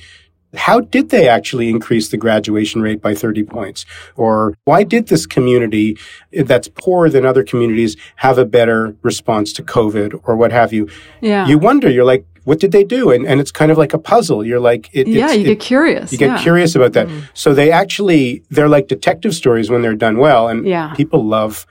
how 0.56 0.80
did 0.82 1.10
they 1.10 1.28
actually 1.28 1.70
increase 1.70 2.10
the 2.10 2.18
graduation 2.18 2.82
rate 2.82 3.02
by 3.02 3.14
30 3.14 3.44
points? 3.44 3.86
Or 4.16 4.56
why 4.66 4.84
did 4.84 5.08
this 5.08 5.26
community 5.26 5.98
that's 6.32 6.68
poorer 6.68 7.10
than 7.10 7.26
other 7.26 7.44
communities 7.44 7.96
have 8.18 8.38
a 8.38 8.46
better 8.46 8.96
response 9.02 9.54
to 9.54 9.64
COVID 9.64 10.20
or 10.24 10.36
what 10.36 10.52
have 10.52 10.74
you? 10.74 10.90
Yeah. 11.22 11.48
You 11.48 11.58
wonder, 11.58 11.90
you're 11.90 12.06
like, 12.06 12.26
what 12.46 12.60
did 12.60 12.72
they 12.72 12.84
do? 12.84 13.12
And, 13.12 13.26
and 13.26 13.42
it's 13.42 13.52
kind 13.52 13.72
of 13.72 13.78
like 13.78 13.94
a 13.94 13.98
puzzle. 13.98 14.46
You're 14.46 14.60
like, 14.60 14.90
it, 14.94 15.08
yeah, 15.08 15.32
you 15.32 15.42
it, 15.42 15.48
get 15.48 15.60
curious. 15.60 16.12
You 16.12 16.18
get 16.18 16.28
yeah. 16.28 16.44
curious 16.44 16.76
about 16.76 16.94
that. 16.94 17.08
Mm. 17.08 17.28
So 17.34 17.54
they 17.54 17.72
actually, 17.72 18.44
they're 18.52 18.70
like 18.70 18.88
detective 18.88 19.34
stories 19.34 19.70
when 19.70 19.82
they're 19.82 19.96
done 19.96 20.18
well. 20.18 20.48
And 20.48 20.66
yeah. 20.66 20.94
people 20.94 21.26
love 21.26 21.66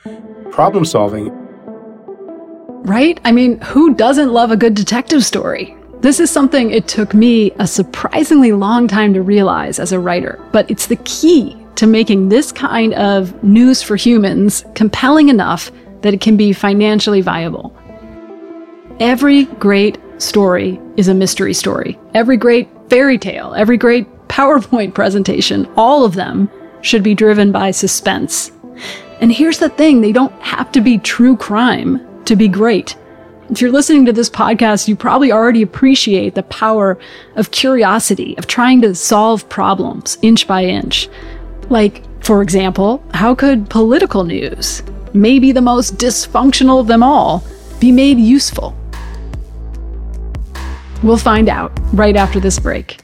problem 0.51 0.85
solving. 0.85 1.31
Right? 2.85 3.20
I 3.25 3.33
mean, 3.33 3.61
who 3.61 3.94
doesn't 3.94 4.33
love 4.33 4.51
a 4.51 4.57
good 4.57 4.75
detective 4.75 5.25
story? 5.25 5.77
This 6.05 6.21
is 6.21 6.31
something 6.31 6.71
it 6.71 6.87
took 6.87 7.14
me 7.14 7.51
a 7.53 7.67
surprisingly 7.67 8.53
long 8.53 8.87
time 8.87 9.14
to 9.14 9.23
realize 9.23 9.79
as 9.79 9.90
a 9.90 9.99
writer, 9.99 10.38
but 10.53 10.71
it's 10.71 10.87
the 10.87 10.97
key 10.97 11.57
to 11.77 11.87
making 11.87 12.29
this 12.29 12.53
kind 12.53 12.93
of 12.93 13.43
news 13.43 13.83
for 13.83 13.97
humans 13.97 14.67
compelling 14.75 15.31
enough 15.31 15.73
that 16.03 16.12
it 16.12 16.21
can 16.21 16.37
be 16.37 16.53
financially 16.53 17.23
viable. 17.23 17.75
Every 19.01 19.45
great 19.45 19.97
story 20.19 20.79
is 20.99 21.09
a 21.09 21.14
mystery 21.14 21.55
story. 21.55 21.99
Every 22.12 22.37
great 22.37 22.69
fairy 22.90 23.17
tale, 23.17 23.55
every 23.55 23.79
great 23.79 24.07
PowerPoint 24.29 24.93
presentation, 25.01 25.67
all 25.75 26.05
of 26.05 26.17
them 26.17 26.51
should 26.83 27.03
be 27.03 27.14
driven 27.14 27.51
by 27.51 27.71
suspense. 27.71 28.53
And 29.23 29.33
here's 29.33 29.59
the 29.59 29.71
thing 29.71 30.03
they 30.03 30.12
don't 30.12 30.38
have 30.43 30.71
to 30.73 30.83
be 30.83 30.99
true 30.99 31.35
crime 31.35 32.07
to 32.27 32.37
be 32.37 32.47
great. 32.47 32.95
If 33.51 33.61
you're 33.61 33.71
listening 33.71 34.07
to 34.07 34.13
this 34.13 34.31
podcast, 34.31 34.89
you 34.89 34.97
probably 34.97 35.31
already 35.31 35.61
appreciate 35.61 36.35
the 36.35 36.43
power 36.45 36.99
of 37.37 37.51
curiosity, 37.51 38.37
of 38.39 38.47
trying 38.47 38.81
to 38.81 38.95
solve 38.95 39.47
problems 39.51 40.17
inch 40.23 40.49
by 40.49 40.65
inch. 40.65 41.11
Like, 41.69 42.03
for 42.25 42.41
example, 42.41 43.05
how 43.13 43.35
could 43.35 43.69
political 43.69 44.25
news, 44.25 44.83
maybe 45.13 45.53
the 45.53 45.61
most 45.61 45.99
dysfunctional 45.99 46.81
of 46.81 46.87
them 46.87 47.03
all, 47.03 47.45
be 47.81 47.93
made 47.93 48.19
useful? 48.19 48.75
We'll 51.03 51.19
find 51.19 51.51
out 51.51 51.79
right 51.93 52.17
after 52.17 52.41
this 52.41 52.59
break. 52.59 53.04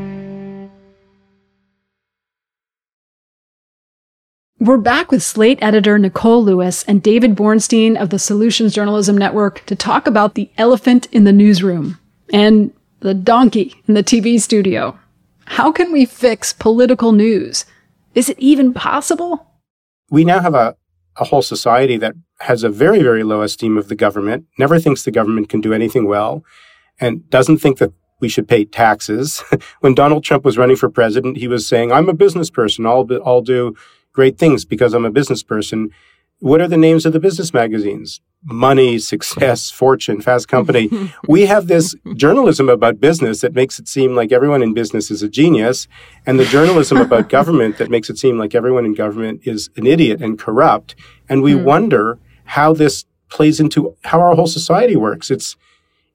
We're 4.61 4.77
back 4.77 5.11
with 5.11 5.23
Slate 5.23 5.57
editor 5.59 5.97
Nicole 5.97 6.43
Lewis 6.43 6.83
and 6.83 7.01
David 7.01 7.35
Bornstein 7.35 7.99
of 7.99 8.11
the 8.11 8.19
Solutions 8.19 8.75
Journalism 8.75 9.17
Network 9.17 9.65
to 9.65 9.75
talk 9.75 10.05
about 10.05 10.35
the 10.35 10.51
elephant 10.55 11.07
in 11.11 11.23
the 11.23 11.31
newsroom 11.31 11.97
and 12.31 12.71
the 12.99 13.15
donkey 13.15 13.81
in 13.87 13.95
the 13.95 14.03
TV 14.03 14.39
studio. 14.39 14.99
How 15.45 15.71
can 15.71 15.91
we 15.91 16.05
fix 16.05 16.53
political 16.53 17.11
news? 17.11 17.65
Is 18.13 18.29
it 18.29 18.37
even 18.37 18.71
possible? 18.71 19.47
We 20.11 20.23
now 20.23 20.41
have 20.41 20.53
a, 20.53 20.75
a 21.17 21.23
whole 21.23 21.41
society 21.41 21.97
that 21.97 22.13
has 22.41 22.63
a 22.63 22.69
very, 22.69 23.01
very 23.01 23.23
low 23.23 23.41
esteem 23.41 23.79
of 23.79 23.87
the 23.87 23.95
government, 23.95 24.45
never 24.59 24.79
thinks 24.79 25.01
the 25.01 25.09
government 25.09 25.49
can 25.49 25.61
do 25.61 25.73
anything 25.73 26.05
well, 26.05 26.45
and 26.99 27.27
doesn't 27.31 27.57
think 27.57 27.79
that 27.79 27.93
we 28.19 28.29
should 28.29 28.47
pay 28.47 28.65
taxes. 28.65 29.43
when 29.79 29.95
Donald 29.95 30.23
Trump 30.23 30.45
was 30.45 30.59
running 30.59 30.75
for 30.75 30.87
president, 30.87 31.37
he 31.37 31.47
was 31.47 31.65
saying, 31.65 31.91
I'm 31.91 32.09
a 32.09 32.13
business 32.13 32.51
person. 32.51 32.85
I'll, 32.85 33.07
I'll 33.25 33.41
do 33.41 33.75
great 34.13 34.37
things 34.37 34.65
because 34.65 34.93
I'm 34.93 35.05
a 35.05 35.11
business 35.11 35.43
person. 35.43 35.91
What 36.39 36.61
are 36.61 36.67
the 36.67 36.77
names 36.77 37.05
of 37.05 37.13
the 37.13 37.19
business 37.19 37.53
magazines? 37.53 38.19
Money, 38.43 38.97
Success, 38.97 39.69
Fortune, 39.81 40.21
Fast 40.21 40.47
Company. 40.47 40.89
we 41.27 41.45
have 41.45 41.67
this 41.67 41.95
journalism 42.15 42.69
about 42.69 42.99
business 42.99 43.41
that 43.41 43.53
makes 43.53 43.77
it 43.77 43.87
seem 43.87 44.15
like 44.15 44.31
everyone 44.31 44.63
in 44.63 44.73
business 44.73 45.11
is 45.11 45.21
a 45.21 45.29
genius, 45.29 45.87
and 46.25 46.39
the 46.39 46.45
journalism 46.45 46.97
about 46.97 47.29
government 47.37 47.77
that 47.77 47.91
makes 47.91 48.09
it 48.09 48.17
seem 48.17 48.37
like 48.37 48.55
everyone 48.55 48.85
in 48.85 48.95
government 48.95 49.41
is 49.43 49.69
an 49.75 49.85
idiot 49.85 50.21
and 50.21 50.39
corrupt. 50.39 50.95
And 51.29 51.43
we 51.43 51.53
mm. 51.53 51.63
wonder 51.63 52.17
how 52.45 52.73
this 52.73 53.05
plays 53.29 53.59
into 53.59 53.95
how 54.03 54.19
our 54.19 54.35
whole 54.35 54.47
society 54.47 54.95
works. 54.95 55.31
It's 55.31 55.55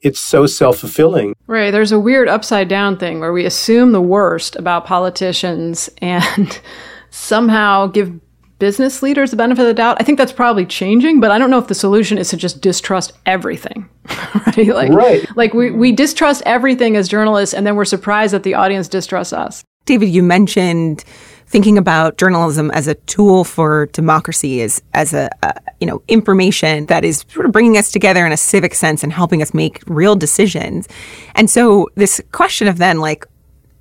it's 0.02 0.20
so 0.20 0.46
self 0.46 0.78
fulfilling. 0.78 1.34
Right. 1.46 1.70
There's 1.70 1.92
a 1.92 1.98
weird 1.98 2.28
upside 2.28 2.68
down 2.68 2.98
thing 2.98 3.20
where 3.20 3.32
we 3.32 3.46
assume 3.46 3.92
the 3.92 4.00
worst 4.00 4.54
about 4.56 4.84
politicians 4.84 5.88
and 6.02 6.60
somehow 7.16 7.86
give 7.86 8.20
business 8.58 9.02
leaders 9.02 9.30
the 9.30 9.36
benefit 9.36 9.62
of 9.62 9.66
the 9.66 9.74
doubt. 9.74 9.96
I 10.00 10.04
think 10.04 10.18
that's 10.18 10.32
probably 10.32 10.64
changing, 10.64 11.20
but 11.20 11.30
I 11.30 11.38
don't 11.38 11.50
know 11.50 11.58
if 11.58 11.68
the 11.68 11.74
solution 11.74 12.18
is 12.18 12.30
to 12.30 12.36
just 12.36 12.60
distrust 12.60 13.12
everything. 13.26 13.88
right? 14.46 14.68
Like, 14.68 14.92
right. 14.92 15.36
like 15.36 15.54
we, 15.54 15.70
we 15.70 15.92
distrust 15.92 16.42
everything 16.46 16.96
as 16.96 17.08
journalists 17.08 17.54
and 17.54 17.66
then 17.66 17.76
we're 17.76 17.84
surprised 17.84 18.32
that 18.32 18.44
the 18.44 18.54
audience 18.54 18.88
distrusts 18.88 19.32
us. 19.32 19.62
David, 19.84 20.06
you 20.06 20.22
mentioned 20.22 21.04
thinking 21.48 21.78
about 21.78 22.18
journalism 22.18 22.70
as 22.72 22.88
a 22.88 22.94
tool 22.94 23.44
for 23.44 23.86
democracy 23.92 24.60
as 24.62 24.82
as 24.94 25.14
a, 25.14 25.30
a, 25.44 25.54
you 25.78 25.86
know 25.86 26.02
information 26.08 26.86
that 26.86 27.04
is 27.04 27.24
sort 27.28 27.46
of 27.46 27.52
bringing 27.52 27.76
us 27.76 27.92
together 27.92 28.26
in 28.26 28.32
a 28.32 28.36
civic 28.36 28.74
sense 28.74 29.04
and 29.04 29.12
helping 29.12 29.42
us 29.42 29.54
make 29.54 29.80
real 29.86 30.16
decisions. 30.16 30.88
And 31.36 31.48
so 31.48 31.88
this 31.94 32.20
question 32.32 32.66
of 32.66 32.78
then 32.78 32.98
like 32.98 33.26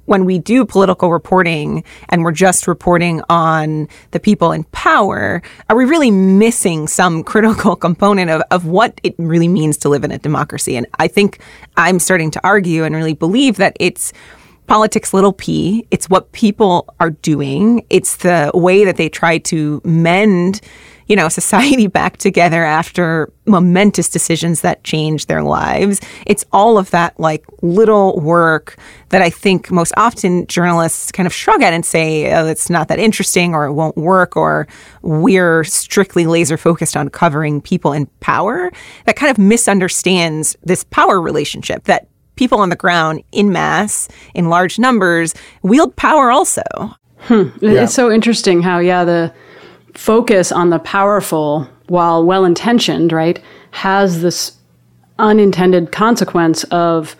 when 0.05 0.25
we 0.25 0.39
do 0.39 0.65
political 0.65 1.11
reporting 1.11 1.83
and 2.09 2.23
we're 2.23 2.31
just 2.31 2.67
reporting 2.67 3.21
on 3.29 3.87
the 4.11 4.19
people 4.19 4.51
in 4.51 4.63
power, 4.65 5.41
are 5.69 5.75
we 5.75 5.85
really 5.85 6.11
missing 6.11 6.87
some 6.87 7.23
critical 7.31 7.75
component 7.75 8.29
of, 8.29 8.41
of 8.51 8.65
what 8.65 8.99
it 9.03 9.15
really 9.17 9.47
means 9.47 9.77
to 9.77 9.89
live 9.89 10.03
in 10.03 10.11
a 10.11 10.17
democracy? 10.17 10.75
And 10.75 10.87
I 10.99 11.07
think 11.07 11.39
I'm 11.77 11.99
starting 11.99 12.31
to 12.31 12.41
argue 12.43 12.83
and 12.83 12.95
really 12.95 13.13
believe 13.13 13.57
that 13.57 13.75
it's 13.79 14.13
politics 14.67 15.13
little 15.13 15.33
p. 15.33 15.85
It's 15.91 16.09
what 16.09 16.31
people 16.31 16.93
are 16.99 17.11
doing. 17.11 17.85
It's 17.89 18.17
the 18.17 18.51
way 18.53 18.83
that 18.85 18.97
they 18.97 19.09
try 19.09 19.37
to 19.39 19.81
mend 19.83 20.61
you 21.07 21.15
know, 21.15 21.29
society 21.29 21.87
back 21.99 22.17
together 22.17 22.63
after 22.63 23.31
momentous 23.45 24.09
decisions 24.09 24.61
that 24.61 24.83
changed 24.83 25.27
their 25.27 25.43
lives. 25.43 26.01
It's 26.25 26.43
all 26.51 26.77
of 26.77 26.89
that 26.91 27.19
like 27.19 27.45
little 27.61 28.19
work 28.19 28.77
that 29.09 29.21
I 29.21 29.29
think 29.29 29.71
most 29.71 29.93
often 29.97 30.47
journalists 30.47 31.11
kind 31.11 31.27
of 31.27 31.33
shrug 31.33 31.61
at 31.61 31.73
and 31.73 31.85
say, 31.85 32.33
oh, 32.33 32.47
it's 32.47 32.69
not 32.69 32.87
that 32.87 32.99
interesting 32.99 33.53
or 33.53 33.65
it 33.65 33.73
won't 33.73 33.97
work 33.97 34.35
or 34.35 34.67
we're 35.03 35.63
strictly 35.63 36.25
laser 36.25 36.57
focused 36.57 36.97
on 36.97 37.09
covering 37.09 37.61
people 37.61 37.93
in 37.93 38.07
power. 38.19 38.71
That 39.05 39.15
kind 39.15 39.31
of 39.31 39.37
misunderstands 39.37 40.57
this 40.63 40.83
power 40.85 41.21
relationship 41.21 41.83
that 41.85 42.07
people 42.35 42.59
on 42.59 42.69
the 42.69 42.75
ground 42.75 43.23
in 43.31 43.51
mass, 43.51 44.07
in 44.33 44.49
large 44.49 44.77
numbers, 44.79 45.33
wield 45.61 45.95
power 45.95 46.31
also. 46.31 46.61
Hmm. 47.19 47.49
Yeah. 47.61 47.83
It's 47.83 47.93
so 47.93 48.11
interesting 48.11 48.61
how, 48.61 48.79
yeah, 48.79 49.03
the 49.03 49.33
focus 49.95 50.51
on 50.51 50.69
the 50.69 50.79
powerful, 50.79 51.67
while 51.87 52.23
well 52.23 52.45
intentioned, 52.45 53.11
right, 53.11 53.41
has 53.71 54.21
this 54.21 54.57
unintended 55.17 55.91
consequence 55.91 56.63
of 56.65 57.15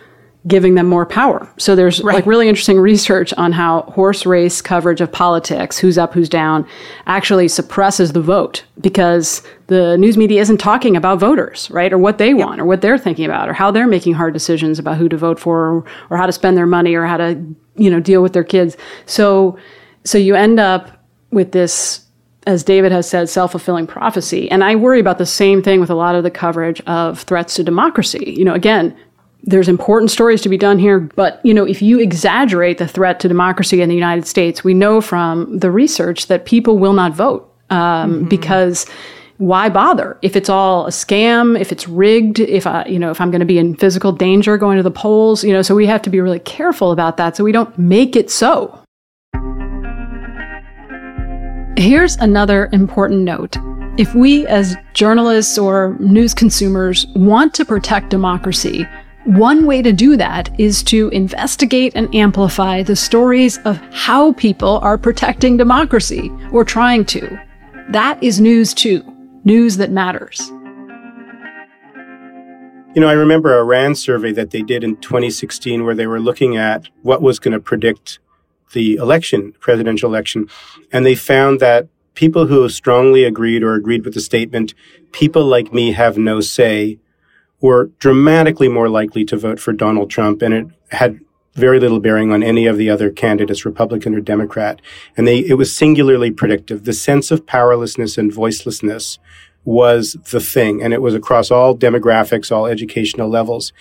giving 0.47 0.75
them 0.75 0.85
more 0.85 1.07
power. 1.07 1.51
So 1.57 1.75
there's 1.75 2.01
right. 2.03 2.15
like 2.15 2.25
really 2.27 2.47
interesting 2.47 2.79
research 2.79 3.33
on 3.33 3.51
how 3.51 3.81
horse 3.83 4.27
race 4.27 4.61
coverage 4.61 5.01
of 5.01 5.11
politics, 5.11 5.79
who's 5.79 5.97
up, 5.97 6.13
who's 6.13 6.29
down, 6.29 6.67
actually 7.07 7.47
suppresses 7.47 8.13
the 8.13 8.21
vote 8.21 8.63
because 8.79 9.41
the 9.67 9.97
news 9.97 10.17
media 10.17 10.41
isn't 10.41 10.59
talking 10.59 10.95
about 10.95 11.19
voters, 11.19 11.71
right? 11.71 11.91
Or 11.91 11.97
what 11.97 12.19
they 12.19 12.29
yep. 12.29 12.38
want 12.38 12.61
or 12.61 12.65
what 12.65 12.81
they're 12.81 12.99
thinking 12.99 13.25
about 13.25 13.49
or 13.49 13.53
how 13.53 13.71
they're 13.71 13.88
making 13.88 14.13
hard 14.13 14.33
decisions 14.33 14.77
about 14.77 14.97
who 14.97 15.09
to 15.09 15.17
vote 15.17 15.39
for 15.39 15.77
or, 15.77 15.85
or 16.11 16.17
how 16.17 16.27
to 16.27 16.31
spend 16.31 16.57
their 16.57 16.67
money 16.67 16.93
or 16.93 17.05
how 17.05 17.17
to, 17.17 17.43
you 17.75 17.89
know, 17.89 17.99
deal 17.99 18.21
with 18.21 18.33
their 18.33 18.43
kids. 18.43 18.77
So 19.07 19.57
so 20.03 20.19
you 20.19 20.35
end 20.35 20.59
up 20.59 21.03
with 21.31 21.53
this 21.53 22.04
as 22.45 22.63
David 22.63 22.91
has 22.91 23.10
said, 23.10 23.29
self 23.29 23.51
fulfilling 23.51 23.88
prophecy. 23.88 24.49
And 24.51 24.63
I 24.63 24.75
worry 24.75 24.99
about 24.99 25.17
the 25.17 25.25
same 25.25 25.62
thing 25.62 25.79
with 25.79 25.89
a 25.89 25.95
lot 25.95 26.15
of 26.15 26.23
the 26.23 26.31
coverage 26.31 26.81
of 26.81 27.21
threats 27.21 27.55
to 27.55 27.63
democracy. 27.63 28.34
You 28.38 28.45
know, 28.45 28.53
again, 28.53 28.95
there's 29.43 29.67
important 29.67 30.12
stories 30.12 30.41
to 30.41 30.49
be 30.49 30.58
done 30.58 30.79
here, 30.79 30.99
but 30.99 31.39
you 31.43 31.53
know, 31.53 31.65
if 31.65 31.81
you 31.81 31.99
exaggerate 31.99 32.77
the 32.77 32.88
threat 32.88 33.19
to 33.21 33.27
democracy 33.27 33.81
in 33.81 33.89
the 33.89 33.95
United 33.95 34.25
States, 34.25 34.63
we 34.63 34.73
know 34.73 35.01
from 35.01 35.60
the 35.60 35.69
research 35.69 36.27
that 36.27 36.45
people 36.45 36.77
will 36.79 36.93
not 36.93 37.13
vote 37.13 37.51
um, 37.69 37.77
mm-hmm. 37.77 38.27
because 38.27 38.86
why 39.38 39.67
bother 39.67 40.17
if 40.21 40.38
it's 40.38 40.47
all 40.47 40.88
a 40.88 40.89
scam 40.89 41.60
if 41.60 41.73
it's 41.73 41.89
rigged 41.89 42.39
if 42.39 42.65
i 42.65 42.86
you 42.86 42.97
know 42.97 43.12
if 43.12 43.19
i'm 43.19 43.31
going 43.31 43.41
to 43.41 43.45
be 43.45 43.58
in 43.58 43.75
physical 43.75 44.13
danger 44.13 44.58
going 44.58 44.77
to 44.77 44.84
the 44.84 44.89
polls 44.89 45.43
you 45.43 45.51
know 45.51 45.62
so 45.62 45.75
we 45.75 45.86
have 45.86 46.01
to 46.01 46.10
be 46.10 46.21
really 46.21 46.39
careful 46.39 46.93
about 46.93 47.17
that 47.17 47.36
so 47.36 47.43
we 47.43 47.51
don't 47.51 47.77
make 47.77 48.15
it 48.15 48.29
so 48.29 48.79
Here's 51.77 52.15
another 52.15 52.69
important 52.71 53.23
note. 53.23 53.57
If 53.97 54.15
we, 54.15 54.47
as 54.47 54.77
journalists 54.93 55.57
or 55.57 55.97
news 55.99 56.33
consumers, 56.33 57.05
want 57.15 57.53
to 57.55 57.65
protect 57.65 58.09
democracy, 58.09 58.88
one 59.25 59.65
way 59.65 59.81
to 59.81 59.91
do 59.91 60.15
that 60.15 60.57
is 60.57 60.81
to 60.83 61.09
investigate 61.09 61.91
and 61.93 62.13
amplify 62.15 62.81
the 62.81 62.95
stories 62.95 63.57
of 63.65 63.75
how 63.91 64.31
people 64.33 64.79
are 64.83 64.97
protecting 64.97 65.57
democracy 65.57 66.31
or 66.53 66.63
trying 66.63 67.03
to. 67.05 67.38
That 67.89 68.23
is 68.23 68.39
news 68.39 68.73
too, 68.73 69.03
news 69.43 69.75
that 69.75 69.91
matters. 69.91 70.49
You 72.95 73.01
know, 73.01 73.09
I 73.09 73.13
remember 73.13 73.57
a 73.57 73.65
RAND 73.65 73.97
survey 73.97 74.31
that 74.31 74.51
they 74.51 74.61
did 74.61 74.85
in 74.85 74.95
2016 75.01 75.83
where 75.83 75.93
they 75.95 76.07
were 76.07 76.21
looking 76.21 76.55
at 76.55 76.88
what 77.01 77.21
was 77.21 77.38
going 77.38 77.51
to 77.51 77.59
predict 77.59 78.19
the 78.75 78.97
election, 78.97 79.53
presidential 79.59 80.07
election, 80.09 80.47
and 80.91 81.03
they 81.03 81.15
found 81.15 81.59
that 81.59 81.88
people 82.13 82.45
who 82.45 82.69
strongly 82.69 83.23
agreed 83.23 83.63
or 83.63 83.73
agreed 83.73 84.05
with 84.05 84.13
the 84.13 84.21
statement, 84.21 84.75
people 85.11 85.45
like 85.45 85.73
me 85.73 85.93
have 85.93 86.17
no 86.17 86.41
say, 86.41 86.99
were 87.61 87.85
dramatically 87.97 88.69
more 88.69 88.89
likely 88.89 89.25
to 89.25 89.38
vote 89.38 89.59
for 89.59 89.73
Donald 89.73 90.11
Trump, 90.11 90.43
and 90.43 90.53
it 90.53 90.67
had 90.89 91.19
very 91.55 91.79
little 91.79 92.01
bearing 92.01 92.31
on 92.31 92.43
any 92.43 92.65
of 92.67 92.77
the 92.77 92.89
other 92.89 93.09
candidates, 93.09 93.65
Republican 93.65 94.13
or 94.13 94.19
Democrat. 94.19 94.81
And 95.15 95.25
they, 95.25 95.39
it 95.39 95.53
was 95.53 95.75
singularly 95.75 96.29
predictive. 96.29 96.83
The 96.83 96.93
sense 96.93 97.31
of 97.31 97.45
powerlessness 97.45 98.17
and 98.17 98.31
voicelessness 98.31 99.17
was 99.63 100.17
the 100.31 100.41
thing, 100.41 100.83
and 100.83 100.93
it 100.93 101.01
was 101.01 101.15
across 101.15 101.49
all 101.49 101.75
demographics, 101.75 102.51
all 102.51 102.67
educational 102.67 103.29
levels. 103.29 103.73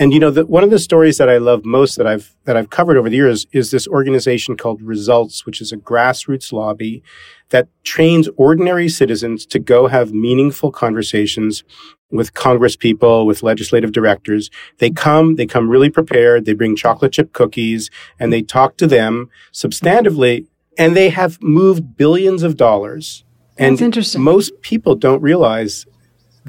And 0.00 0.14
you 0.14 0.18
know, 0.18 0.30
the, 0.30 0.46
one 0.46 0.64
of 0.64 0.70
the 0.70 0.78
stories 0.78 1.18
that 1.18 1.28
I 1.28 1.36
love 1.36 1.66
most 1.66 1.96
that 1.96 2.06
I've 2.06 2.34
that 2.44 2.56
I've 2.56 2.70
covered 2.70 2.96
over 2.96 3.10
the 3.10 3.16
years 3.16 3.46
is 3.52 3.70
this 3.70 3.86
organization 3.86 4.56
called 4.56 4.80
Results, 4.80 5.44
which 5.44 5.60
is 5.60 5.72
a 5.72 5.76
grassroots 5.76 6.54
lobby 6.54 7.02
that 7.50 7.68
trains 7.84 8.26
ordinary 8.38 8.88
citizens 8.88 9.44
to 9.44 9.58
go 9.58 9.88
have 9.88 10.14
meaningful 10.14 10.72
conversations 10.72 11.64
with 12.10 12.32
Congress 12.32 12.76
people, 12.76 13.26
with 13.26 13.42
legislative 13.42 13.92
directors. 13.92 14.50
They 14.78 14.90
come, 14.90 15.36
they 15.36 15.46
come 15.46 15.68
really 15.68 15.90
prepared. 15.90 16.46
They 16.46 16.54
bring 16.54 16.76
chocolate 16.76 17.12
chip 17.12 17.34
cookies 17.34 17.90
and 18.18 18.32
they 18.32 18.40
talk 18.40 18.78
to 18.78 18.86
them 18.86 19.28
substantively 19.52 20.46
and 20.78 20.96
they 20.96 21.10
have 21.10 21.42
moved 21.42 21.98
billions 21.98 22.42
of 22.42 22.56
dollars. 22.56 23.22
And 23.58 23.74
That's 23.74 23.82
interesting. 23.82 24.22
most 24.22 24.62
people 24.62 24.94
don't 24.94 25.20
realize 25.20 25.84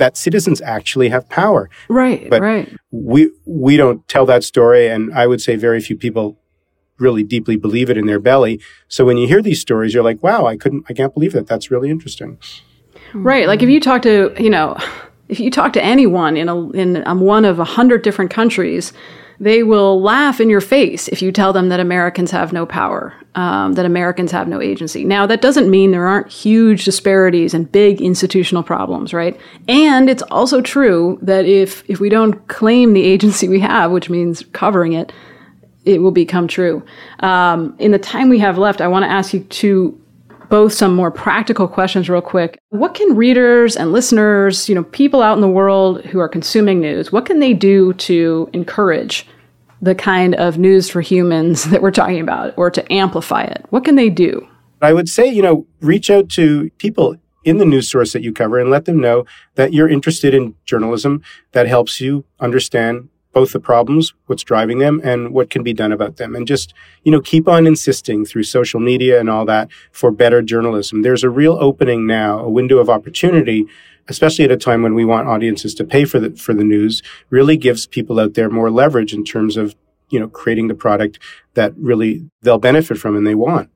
that 0.01 0.17
citizens 0.17 0.61
actually 0.61 1.09
have 1.09 1.29
power. 1.29 1.69
Right, 1.87 2.27
but 2.27 2.41
right. 2.41 2.67
We 2.89 3.31
we 3.45 3.77
don't 3.77 4.05
tell 4.07 4.25
that 4.25 4.43
story 4.43 4.87
and 4.89 5.13
I 5.13 5.27
would 5.27 5.41
say 5.41 5.55
very 5.55 5.79
few 5.79 5.95
people 5.95 6.39
really 6.97 7.23
deeply 7.23 7.55
believe 7.55 7.89
it 7.89 7.97
in 7.97 8.07
their 8.07 8.19
belly. 8.19 8.59
So 8.87 9.05
when 9.05 9.17
you 9.17 9.27
hear 9.27 9.41
these 9.43 9.61
stories 9.61 9.93
you're 9.93 10.03
like, 10.03 10.23
"Wow, 10.23 10.47
I 10.47 10.57
couldn't 10.57 10.85
I 10.89 10.93
can't 10.93 11.13
believe 11.13 11.33
that. 11.33 11.45
That's 11.45 11.69
really 11.69 11.91
interesting." 11.91 12.39
Right. 13.13 13.45
Like 13.47 13.61
if 13.61 13.69
you 13.69 13.79
talk 13.79 14.01
to, 14.01 14.33
you 14.39 14.49
know, 14.49 14.75
if 15.29 15.39
you 15.39 15.51
talk 15.51 15.73
to 15.73 15.83
anyone 15.83 16.35
in 16.35 16.49
a 16.49 16.69
in 16.71 17.07
um, 17.07 17.21
one 17.21 17.45
of 17.45 17.59
a 17.59 17.63
hundred 17.63 18.01
different 18.01 18.31
countries, 18.31 18.93
they 19.41 19.63
will 19.63 19.99
laugh 19.99 20.39
in 20.39 20.51
your 20.51 20.61
face 20.61 21.07
if 21.07 21.19
you 21.19 21.31
tell 21.31 21.51
them 21.51 21.69
that 21.69 21.79
Americans 21.79 22.29
have 22.29 22.53
no 22.53 22.63
power, 22.63 23.11
um, 23.33 23.73
that 23.73 23.87
Americans 23.87 24.31
have 24.31 24.47
no 24.47 24.61
agency. 24.61 25.03
Now, 25.03 25.25
that 25.25 25.41
doesn't 25.41 25.67
mean 25.67 25.89
there 25.89 26.07
aren't 26.07 26.31
huge 26.31 26.85
disparities 26.85 27.55
and 27.55 27.69
big 27.69 27.99
institutional 28.01 28.61
problems, 28.61 29.15
right? 29.15 29.37
And 29.67 30.11
it's 30.11 30.21
also 30.29 30.61
true 30.61 31.17
that 31.23 31.45
if 31.45 31.83
if 31.89 31.99
we 31.99 32.07
don't 32.07 32.47
claim 32.49 32.93
the 32.93 33.03
agency 33.03 33.49
we 33.49 33.59
have, 33.61 33.89
which 33.89 34.11
means 34.11 34.45
covering 34.53 34.93
it, 34.93 35.11
it 35.85 36.03
will 36.03 36.11
become 36.11 36.47
true. 36.47 36.83
Um, 37.21 37.75
in 37.79 37.89
the 37.89 37.99
time 37.99 38.29
we 38.29 38.37
have 38.39 38.59
left, 38.59 38.79
I 38.79 38.87
want 38.87 39.03
to 39.03 39.09
ask 39.09 39.33
you 39.33 39.39
two 39.39 39.99
both 40.51 40.73
some 40.73 40.93
more 40.93 41.09
practical 41.09 41.65
questions 41.65 42.09
real 42.09 42.21
quick. 42.21 42.59
What 42.69 42.93
can 42.93 43.15
readers 43.15 43.77
and 43.77 43.93
listeners, 43.93 44.67
you 44.67 44.75
know, 44.75 44.83
people 44.83 45.23
out 45.23 45.35
in 45.35 45.41
the 45.41 45.47
world 45.47 46.03
who 46.05 46.19
are 46.19 46.27
consuming 46.27 46.81
news, 46.81 47.09
what 47.09 47.25
can 47.25 47.39
they 47.39 47.53
do 47.53 47.93
to 47.93 48.49
encourage 48.51 49.25
the 49.81 49.95
kind 49.95 50.35
of 50.35 50.59
news 50.59 50.89
for 50.89 50.99
humans 50.99 51.63
that 51.71 51.81
we're 51.81 51.89
talking 51.89 52.19
about 52.19 52.53
or 52.57 52.69
to 52.69 52.93
amplify 52.93 53.43
it? 53.43 53.65
What 53.69 53.85
can 53.85 53.95
they 53.95 54.09
do? 54.09 54.45
I 54.81 54.91
would 54.93 55.07
say, 55.07 55.25
you 55.25 55.41
know, 55.41 55.65
reach 55.79 56.09
out 56.09 56.27
to 56.31 56.69
people 56.79 57.15
in 57.45 57.57
the 57.57 57.65
news 57.65 57.89
source 57.89 58.11
that 58.11 58.21
you 58.21 58.33
cover 58.33 58.59
and 58.59 58.69
let 58.69 58.85
them 58.85 58.99
know 58.99 59.25
that 59.55 59.73
you're 59.73 59.89
interested 59.89 60.33
in 60.33 60.53
journalism 60.65 61.23
that 61.53 61.67
helps 61.67 62.01
you 62.01 62.25
understand 62.39 63.07
both 63.33 63.53
the 63.53 63.59
problems, 63.59 64.13
what's 64.25 64.43
driving 64.43 64.79
them, 64.79 65.01
and 65.03 65.33
what 65.33 65.49
can 65.49 65.63
be 65.63 65.73
done 65.73 65.91
about 65.91 66.17
them. 66.17 66.35
And 66.35 66.47
just, 66.47 66.73
you 67.03 67.11
know, 67.11 67.21
keep 67.21 67.47
on 67.47 67.65
insisting 67.65 68.25
through 68.25 68.43
social 68.43 68.79
media 68.79 69.19
and 69.19 69.29
all 69.29 69.45
that 69.45 69.69
for 69.91 70.11
better 70.11 70.41
journalism. 70.41 71.01
There's 71.01 71.23
a 71.23 71.29
real 71.29 71.57
opening 71.59 72.05
now, 72.05 72.39
a 72.39 72.49
window 72.49 72.77
of 72.79 72.89
opportunity, 72.89 73.65
especially 74.07 74.45
at 74.45 74.51
a 74.51 74.57
time 74.57 74.81
when 74.81 74.95
we 74.95 75.05
want 75.05 75.27
audiences 75.27 75.73
to 75.75 75.83
pay 75.83 76.05
for 76.05 76.19
the, 76.19 76.31
for 76.35 76.53
the 76.53 76.63
news, 76.63 77.01
really 77.29 77.57
gives 77.57 77.87
people 77.87 78.19
out 78.19 78.33
there 78.33 78.49
more 78.49 78.69
leverage 78.69 79.13
in 79.13 79.23
terms 79.23 79.55
of, 79.57 79.75
you 80.09 80.19
know, 80.19 80.27
creating 80.27 80.67
the 80.67 80.75
product 80.75 81.19
that 81.53 81.73
really 81.77 82.29
they'll 82.41 82.57
benefit 82.57 82.97
from 82.97 83.15
and 83.15 83.25
they 83.25 83.35
want. 83.35 83.69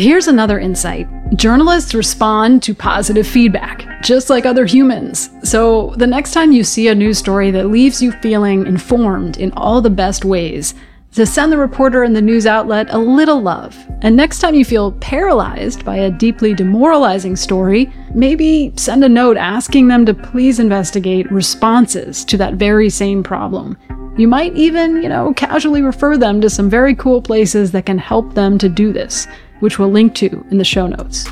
Here's 0.00 0.28
another 0.28 0.58
insight 0.58 1.06
journalists 1.36 1.92
respond 1.92 2.62
to 2.62 2.74
positive 2.74 3.26
feedback, 3.26 3.86
just 4.02 4.30
like 4.30 4.46
other 4.46 4.64
humans. 4.64 5.28
So 5.42 5.92
the 5.98 6.06
next 6.06 6.32
time 6.32 6.52
you 6.52 6.64
see 6.64 6.88
a 6.88 6.94
news 6.94 7.18
story 7.18 7.50
that 7.50 7.66
leaves 7.66 8.00
you 8.00 8.10
feeling 8.10 8.66
informed 8.66 9.36
in 9.36 9.52
all 9.58 9.82
the 9.82 9.90
best 9.90 10.24
ways, 10.24 10.72
to 11.12 11.26
send 11.26 11.52
the 11.52 11.58
reporter 11.58 12.02
and 12.02 12.16
the 12.16 12.22
news 12.22 12.46
outlet 12.46 12.86
a 12.88 12.96
little 12.96 13.42
love. 13.42 13.76
And 14.00 14.16
next 14.16 14.38
time 14.38 14.54
you 14.54 14.64
feel 14.64 14.92
paralyzed 14.92 15.84
by 15.84 15.96
a 15.98 16.10
deeply 16.10 16.54
demoralizing 16.54 17.36
story, 17.36 17.92
maybe 18.14 18.72
send 18.76 19.04
a 19.04 19.08
note 19.08 19.36
asking 19.36 19.88
them 19.88 20.06
to 20.06 20.14
please 20.14 20.58
investigate 20.58 21.30
responses 21.30 22.24
to 22.24 22.38
that 22.38 22.54
very 22.54 22.88
same 22.88 23.22
problem. 23.22 23.76
You 24.16 24.28
might 24.28 24.54
even, 24.54 25.02
you 25.02 25.10
know, 25.10 25.34
casually 25.34 25.82
refer 25.82 26.16
them 26.16 26.40
to 26.40 26.48
some 26.48 26.70
very 26.70 26.94
cool 26.94 27.20
places 27.20 27.72
that 27.72 27.84
can 27.84 27.98
help 27.98 28.32
them 28.32 28.56
to 28.56 28.68
do 28.70 28.94
this 28.94 29.26
which 29.60 29.78
we'll 29.78 29.90
link 29.90 30.14
to 30.16 30.44
in 30.50 30.58
the 30.58 30.64
show 30.64 30.86
notes. 30.86 31.30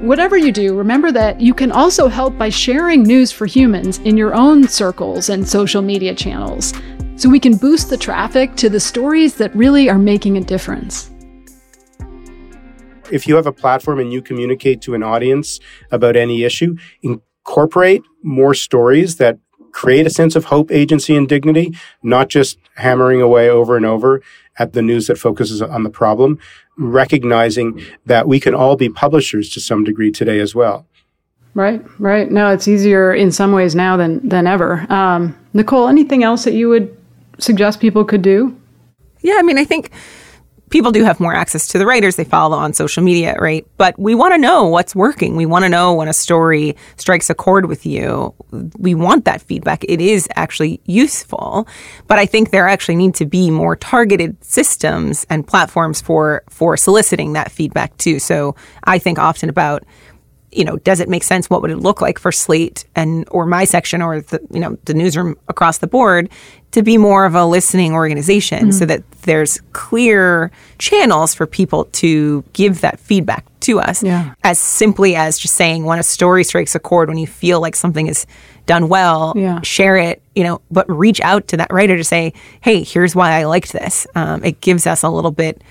Whatever 0.00 0.36
you 0.36 0.52
do, 0.52 0.76
remember 0.76 1.10
that 1.10 1.40
you 1.40 1.54
can 1.54 1.72
also 1.72 2.06
help 2.06 2.36
by 2.36 2.50
sharing 2.50 3.02
news 3.02 3.32
for 3.32 3.46
humans 3.46 3.98
in 4.00 4.16
your 4.16 4.34
own 4.34 4.68
circles 4.68 5.30
and 5.30 5.48
social 5.48 5.80
media 5.80 6.14
channels, 6.14 6.74
so 7.16 7.30
we 7.30 7.40
can 7.40 7.56
boost 7.56 7.88
the 7.88 7.96
traffic 7.96 8.54
to 8.56 8.68
the 8.68 8.78
stories 8.78 9.36
that 9.36 9.56
really 9.56 9.88
are 9.88 9.98
making 9.98 10.36
a 10.36 10.42
difference. 10.42 11.10
If 13.10 13.26
you 13.26 13.36
have 13.36 13.46
a 13.46 13.52
platform 13.52 13.98
and 14.00 14.12
you 14.12 14.20
communicate 14.20 14.82
to 14.82 14.94
an 14.94 15.02
audience 15.02 15.60
about 15.90 16.14
any 16.14 16.44
issue, 16.44 16.76
incorporate 17.02 18.02
more 18.22 18.52
stories 18.52 19.16
that 19.16 19.38
create 19.72 20.06
a 20.06 20.10
sense 20.10 20.36
of 20.36 20.46
hope, 20.46 20.70
agency, 20.70 21.14
and 21.16 21.28
dignity, 21.28 21.74
not 22.02 22.28
just 22.28 22.58
hammering 22.76 23.20
away 23.20 23.48
over 23.48 23.76
and 23.76 23.86
over 23.86 24.22
at 24.58 24.72
the 24.72 24.82
news 24.82 25.06
that 25.06 25.18
focuses 25.18 25.60
on 25.62 25.82
the 25.82 25.90
problem, 25.90 26.38
recognizing 26.78 27.82
that 28.06 28.28
we 28.28 28.40
can 28.40 28.54
all 28.54 28.76
be 28.76 28.88
publishers 28.88 29.50
to 29.50 29.60
some 29.60 29.84
degree 29.84 30.10
today 30.10 30.40
as 30.40 30.54
well. 30.54 30.86
Right, 31.54 31.82
right. 31.98 32.30
No, 32.30 32.50
it's 32.50 32.68
easier 32.68 33.14
in 33.14 33.32
some 33.32 33.52
ways 33.52 33.74
now 33.74 33.96
than 33.96 34.26
than 34.28 34.46
ever. 34.46 34.86
Um, 34.92 35.34
Nicole, 35.54 35.88
anything 35.88 36.22
else 36.22 36.44
that 36.44 36.52
you 36.52 36.68
would 36.68 36.94
suggest 37.38 37.80
people 37.80 38.04
could 38.04 38.20
do? 38.20 38.54
Yeah, 39.22 39.36
I 39.38 39.42
mean, 39.42 39.56
I 39.56 39.64
think 39.64 39.90
people 40.76 40.92
do 40.92 41.04
have 41.04 41.18
more 41.18 41.34
access 41.34 41.68
to 41.68 41.78
the 41.78 41.86
writers 41.86 42.16
they 42.16 42.24
follow 42.24 42.58
on 42.58 42.74
social 42.74 43.02
media, 43.02 43.34
right? 43.38 43.66
But 43.78 43.98
we 43.98 44.14
want 44.14 44.34
to 44.34 44.38
know 44.38 44.66
what's 44.66 44.94
working. 44.94 45.34
We 45.34 45.46
want 45.46 45.64
to 45.64 45.70
know 45.70 45.94
when 45.94 46.06
a 46.06 46.12
story 46.12 46.76
strikes 46.98 47.30
a 47.30 47.34
chord 47.34 47.64
with 47.64 47.86
you. 47.86 48.34
We 48.76 48.94
want 48.94 49.24
that 49.24 49.40
feedback. 49.40 49.84
It 49.84 50.02
is 50.02 50.28
actually 50.36 50.82
useful, 50.84 51.66
but 52.08 52.18
I 52.18 52.26
think 52.26 52.50
there 52.50 52.68
actually 52.68 52.96
need 52.96 53.14
to 53.14 53.24
be 53.24 53.50
more 53.50 53.74
targeted 53.74 54.36
systems 54.44 55.24
and 55.30 55.46
platforms 55.46 56.02
for 56.02 56.42
for 56.50 56.76
soliciting 56.76 57.32
that 57.32 57.50
feedback 57.50 57.96
too. 57.96 58.18
So 58.18 58.54
I 58.84 58.98
think 58.98 59.18
often 59.18 59.48
about 59.48 59.82
you 60.56 60.64
know, 60.64 60.76
does 60.78 61.00
it 61.00 61.08
make 61.08 61.22
sense? 61.22 61.50
What 61.50 61.62
would 61.62 61.70
it 61.70 61.78
look 61.78 62.00
like 62.00 62.18
for 62.18 62.32
Slate 62.32 62.84
and 62.94 63.26
or 63.30 63.46
my 63.46 63.64
section 63.64 64.02
or 64.02 64.20
the 64.20 64.40
you 64.50 64.60
know 64.60 64.78
the 64.84 64.94
newsroom 64.94 65.36
across 65.48 65.78
the 65.78 65.86
board 65.86 66.30
to 66.72 66.82
be 66.82 66.98
more 66.98 67.24
of 67.24 67.34
a 67.34 67.44
listening 67.46 67.92
organization, 67.92 68.58
mm-hmm. 68.58 68.70
so 68.70 68.84
that 68.86 69.08
there's 69.22 69.60
clear 69.72 70.50
channels 70.78 71.34
for 71.34 71.46
people 71.46 71.86
to 71.86 72.42
give 72.52 72.80
that 72.80 72.98
feedback 73.00 73.44
to 73.60 73.80
us, 73.80 74.02
yeah. 74.02 74.34
as 74.44 74.58
simply 74.58 75.16
as 75.16 75.38
just 75.38 75.54
saying 75.54 75.84
when 75.84 75.98
a 75.98 76.02
story 76.02 76.44
strikes 76.44 76.74
a 76.74 76.78
chord, 76.78 77.08
when 77.08 77.18
you 77.18 77.26
feel 77.26 77.60
like 77.60 77.74
something 77.74 78.06
is 78.06 78.26
done 78.66 78.88
well, 78.88 79.32
yeah. 79.36 79.60
share 79.62 79.96
it, 79.96 80.22
you 80.34 80.44
know, 80.44 80.60
but 80.70 80.88
reach 80.88 81.20
out 81.20 81.48
to 81.48 81.56
that 81.56 81.72
writer 81.72 81.96
to 81.96 82.04
say, 82.04 82.32
hey, 82.60 82.82
here's 82.82 83.14
why 83.14 83.32
I 83.32 83.44
liked 83.44 83.72
this. 83.72 84.06
Um, 84.14 84.44
it 84.44 84.60
gives 84.60 84.86
us 84.86 85.02
a 85.02 85.08
little 85.08 85.30
bit 85.30 85.62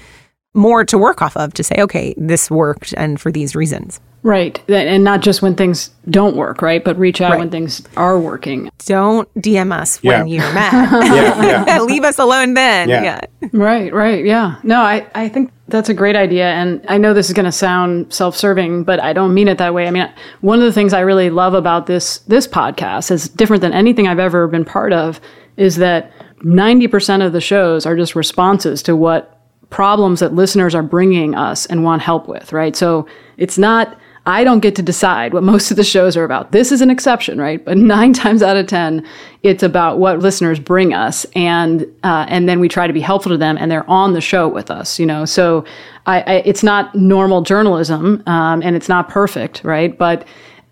more 0.54 0.86
to 0.86 0.98
work 0.98 1.22
off 1.22 1.38
of 1.38 1.54
to 1.54 1.64
say, 1.64 1.76
okay, 1.80 2.14
this 2.18 2.50
worked 2.50 2.94
and 2.98 3.20
for 3.20 3.32
these 3.32 3.56
reasons. 3.56 4.00
Right. 4.26 4.60
And 4.68 5.04
not 5.04 5.22
just 5.22 5.44
when 5.44 5.54
things 5.54 5.92
don't 6.10 6.36
work, 6.36 6.64
right? 6.64 6.84
But 6.84 6.98
reach 6.98 7.22
out 7.22 7.34
right. 7.34 7.40
when 7.40 7.52
things 7.52 7.84
are 7.96 8.20
working. 8.20 8.72
Don't 8.88 9.32
DM 9.36 9.72
us 9.72 10.00
yeah. 10.02 10.18
when 10.18 10.30
you're 10.30 10.42
mad. 10.56 11.06
yeah, 11.06 11.66
yeah. 11.68 11.82
Leave 11.84 12.04
us 12.04 12.18
alone 12.18 12.56
then. 12.56 12.90
Yeah. 12.90 13.22
Right, 13.54 13.94
right. 13.94 14.26
Yeah. 14.26 14.56
No, 14.64 14.82
I, 14.82 15.06
I 15.14 15.30
think 15.30 15.52
that's 15.68 15.90
a 15.90 15.94
great 15.94 16.16
idea. 16.16 16.48
And 16.48 16.84
I 16.90 16.98
know 16.98 17.14
this 17.14 17.28
is 17.28 17.34
going 17.34 17.46
to 17.46 17.52
sound 17.52 18.12
self 18.12 18.36
serving, 18.36 18.84
but 18.84 19.00
I 19.00 19.14
don't 19.14 19.32
mean 19.32 19.48
it 19.48 19.60
that 19.60 19.76
way. 19.76 19.88
I 19.88 19.92
mean, 19.92 20.12
one 20.42 20.58
of 20.58 20.66
the 20.66 20.74
things 20.74 20.92
I 20.92 21.02
really 21.02 21.30
love 21.30 21.54
about 21.54 21.86
this, 21.86 22.18
this 22.22 22.48
podcast 22.48 23.12
is 23.12 23.30
different 23.30 23.62
than 23.62 23.74
anything 23.74 24.08
I've 24.08 24.18
ever 24.18 24.48
been 24.48 24.66
part 24.66 24.92
of 24.92 25.22
is 25.56 25.76
that 25.76 26.12
90% 26.40 27.24
of 27.24 27.32
the 27.32 27.42
shows 27.42 27.86
are 27.86 27.96
just 27.96 28.16
responses 28.16 28.82
to 28.84 28.96
what 28.96 29.40
problems 29.70 30.20
that 30.22 30.34
listeners 30.34 30.74
are 30.74 30.82
bringing 30.82 31.36
us 31.36 31.68
and 31.68 31.84
want 31.84 32.02
help 32.02 32.28
with, 32.28 32.52
right? 32.52 32.76
So 32.76 33.06
it's 33.38 33.60
not 33.60 34.00
I 34.28 34.44
don't 34.44 34.60
get 34.60 34.76
to 34.78 34.82
decide 34.82 35.34
what 35.34 35.44
most 35.44 35.70
of 35.70 35.78
the 35.78 35.84
shows 35.84 36.18
are 36.18 36.24
about. 36.24 36.52
This 36.52 36.72
is 36.72 36.82
an 36.82 36.90
exception, 36.90 37.40
right? 37.40 37.64
But 37.64 37.78
nine 37.78 38.14
times 38.24 38.42
out 38.42 38.58
of 38.58 38.66
10, 38.68 39.06
it's 39.44 39.62
about 39.62 40.00
what 40.00 40.20
listeners 40.20 40.60
bring 40.60 40.94
us. 40.94 41.26
And, 41.36 41.84
uh, 42.04 42.26
and 42.28 42.50
then 42.50 42.60
we 42.60 42.68
try 42.68 42.88
to 42.88 42.94
be 42.94 43.02
helpful 43.02 43.32
to 43.32 43.38
them 43.38 43.58
and 43.58 43.72
they're 43.72 43.90
on 43.90 44.14
the 44.14 44.22
show 44.22 44.48
with 44.48 44.72
us, 44.72 45.00
you 45.00 45.06
know? 45.06 45.26
So 45.26 45.64
I, 46.08 46.22
I 46.22 46.34
it's 46.46 46.64
not 46.64 46.96
normal 46.96 47.42
journalism 47.44 48.24
um, 48.26 48.64
and 48.64 48.76
it's 48.76 48.90
not 48.90 49.10
perfect, 49.10 49.64
right? 49.64 49.96
But 49.96 50.26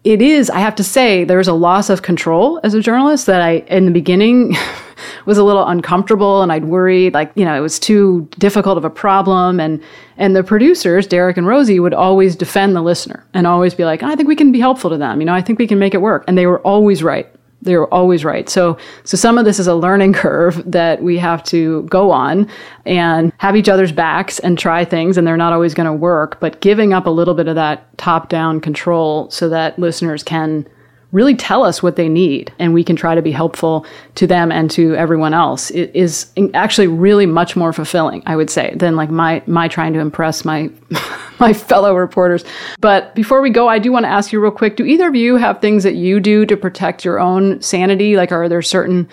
it 0.04 0.22
is, 0.22 0.50
I 0.50 0.60
have 0.60 0.76
to 0.76 0.84
say, 0.84 1.24
there's 1.24 1.48
a 1.48 1.54
loss 1.54 1.90
of 1.90 2.02
control 2.02 2.60
as 2.64 2.74
a 2.74 2.82
journalist 2.82 3.26
that 3.28 3.42
I, 3.42 3.58
in 3.68 3.86
the 3.86 3.92
beginning, 3.92 4.56
was 5.26 5.38
a 5.38 5.44
little 5.44 5.66
uncomfortable 5.68 6.42
and 6.42 6.52
I'd 6.52 6.66
worry 6.66 7.10
like, 7.10 7.32
you 7.36 7.46
know, 7.46 7.56
it 7.56 7.62
was 7.62 7.80
too 7.80 8.28
difficult 8.40 8.78
of 8.78 8.86
a 8.86 8.90
problem. 8.90 9.60
And, 9.60 9.82
and 10.18 10.36
the 10.36 10.44
producers, 10.44 11.08
Derek 11.08 11.38
and 11.38 11.48
Rosie, 11.48 11.80
would 11.80 11.94
always 11.94 12.36
defend 12.36 12.76
the 12.76 12.82
listener 12.82 13.26
and 13.34 13.48
always 13.48 13.74
be 13.74 13.86
like, 13.86 14.04
I 14.04 14.16
think 14.16 14.28
we 14.28 14.36
can 14.36 14.52
be 14.52 14.60
helpful 14.60 14.90
to 14.90 14.98
them. 14.98 15.20
You 15.20 15.26
know, 15.26 15.34
I 15.34 15.42
think 15.42 15.60
we 15.60 15.68
can 15.68 15.80
make 15.80 15.94
it 15.94 16.02
work. 16.02 16.24
And 16.28 16.38
they 16.38 16.48
were 16.48 16.60
always 16.62 17.04
right 17.04 17.28
they 17.64 17.78
were 17.78 17.92
always 17.94 18.26
right. 18.26 18.50
So, 18.50 18.78
so 19.04 19.18
some 19.18 19.38
of 19.38 19.46
this 19.46 19.60
is 19.60 19.68
a 19.68 19.76
learning 19.76 20.14
curve 20.14 20.62
that 20.70 21.02
we 21.02 21.18
have 21.18 21.44
to 21.46 21.84
go 21.84 22.12
on 22.12 22.50
and 22.86 23.32
have 23.38 23.56
each 23.56 23.70
other's 23.70 23.92
backs 23.92 24.40
and 24.40 24.58
try 24.58 24.86
things, 24.86 25.18
and 25.18 25.26
they're 25.26 25.38
not 25.38 25.54
always 25.54 25.74
going 25.74 25.88
to 25.88 25.94
work. 25.94 26.40
But 26.40 26.62
giving 26.62 26.94
up 26.94 27.08
a 27.08 27.10
little 27.10 27.34
bit 27.34 27.48
of 27.48 27.56
that 27.56 27.98
top-down 27.98 28.62
control 28.62 29.30
so 29.30 29.50
that 29.50 29.80
listeners 29.80 30.24
can 30.24 30.68
really 31.14 31.36
tell 31.36 31.64
us 31.64 31.82
what 31.82 31.96
they 31.96 32.10
need 32.10 32.52
and 32.60 32.74
we 32.74 32.84
can 32.84 32.96
try 32.96 33.16
to 33.16 33.22
be 33.22 33.32
helpful 33.32 33.86
to 34.16 34.28
them 34.28 34.52
and 34.52 34.70
to 34.72 34.96
everyone 34.96 35.34
else. 35.34 35.70
It 35.72 35.92
is 35.94 36.30
actually 36.54 36.88
really 36.88 37.26
much 37.26 37.56
more 37.56 37.72
fulfilling 37.72 38.24
i 38.26 38.36
would 38.36 38.50
say 38.50 38.74
than 38.76 38.96
like 38.96 39.10
my 39.10 39.42
my 39.46 39.68
trying 39.68 39.94
to 39.94 40.00
impress 40.00 40.44
my 40.44 40.70
my 41.40 41.54
fellow 41.54 41.96
reporters. 41.96 42.44
But 42.82 43.16
before 43.16 43.42
we 43.42 43.50
go 43.50 43.70
i 43.70 43.80
do 43.80 43.92
want 43.92 44.06
to 44.06 44.10
ask 44.10 44.34
you 44.34 44.42
real 44.42 44.52
quick 44.52 44.76
do 44.76 44.84
either 44.84 45.08
of 45.08 45.16
you 45.16 45.38
have 45.38 45.62
things 45.62 45.84
that 45.84 45.96
you 45.96 46.20
do 46.20 46.46
to 46.48 46.58
protect 46.58 47.06
your 47.06 47.20
own 47.20 47.62
sanity? 47.62 48.18
Like 48.18 48.32
are 48.32 48.50
there 48.50 48.62
certain 48.62 49.08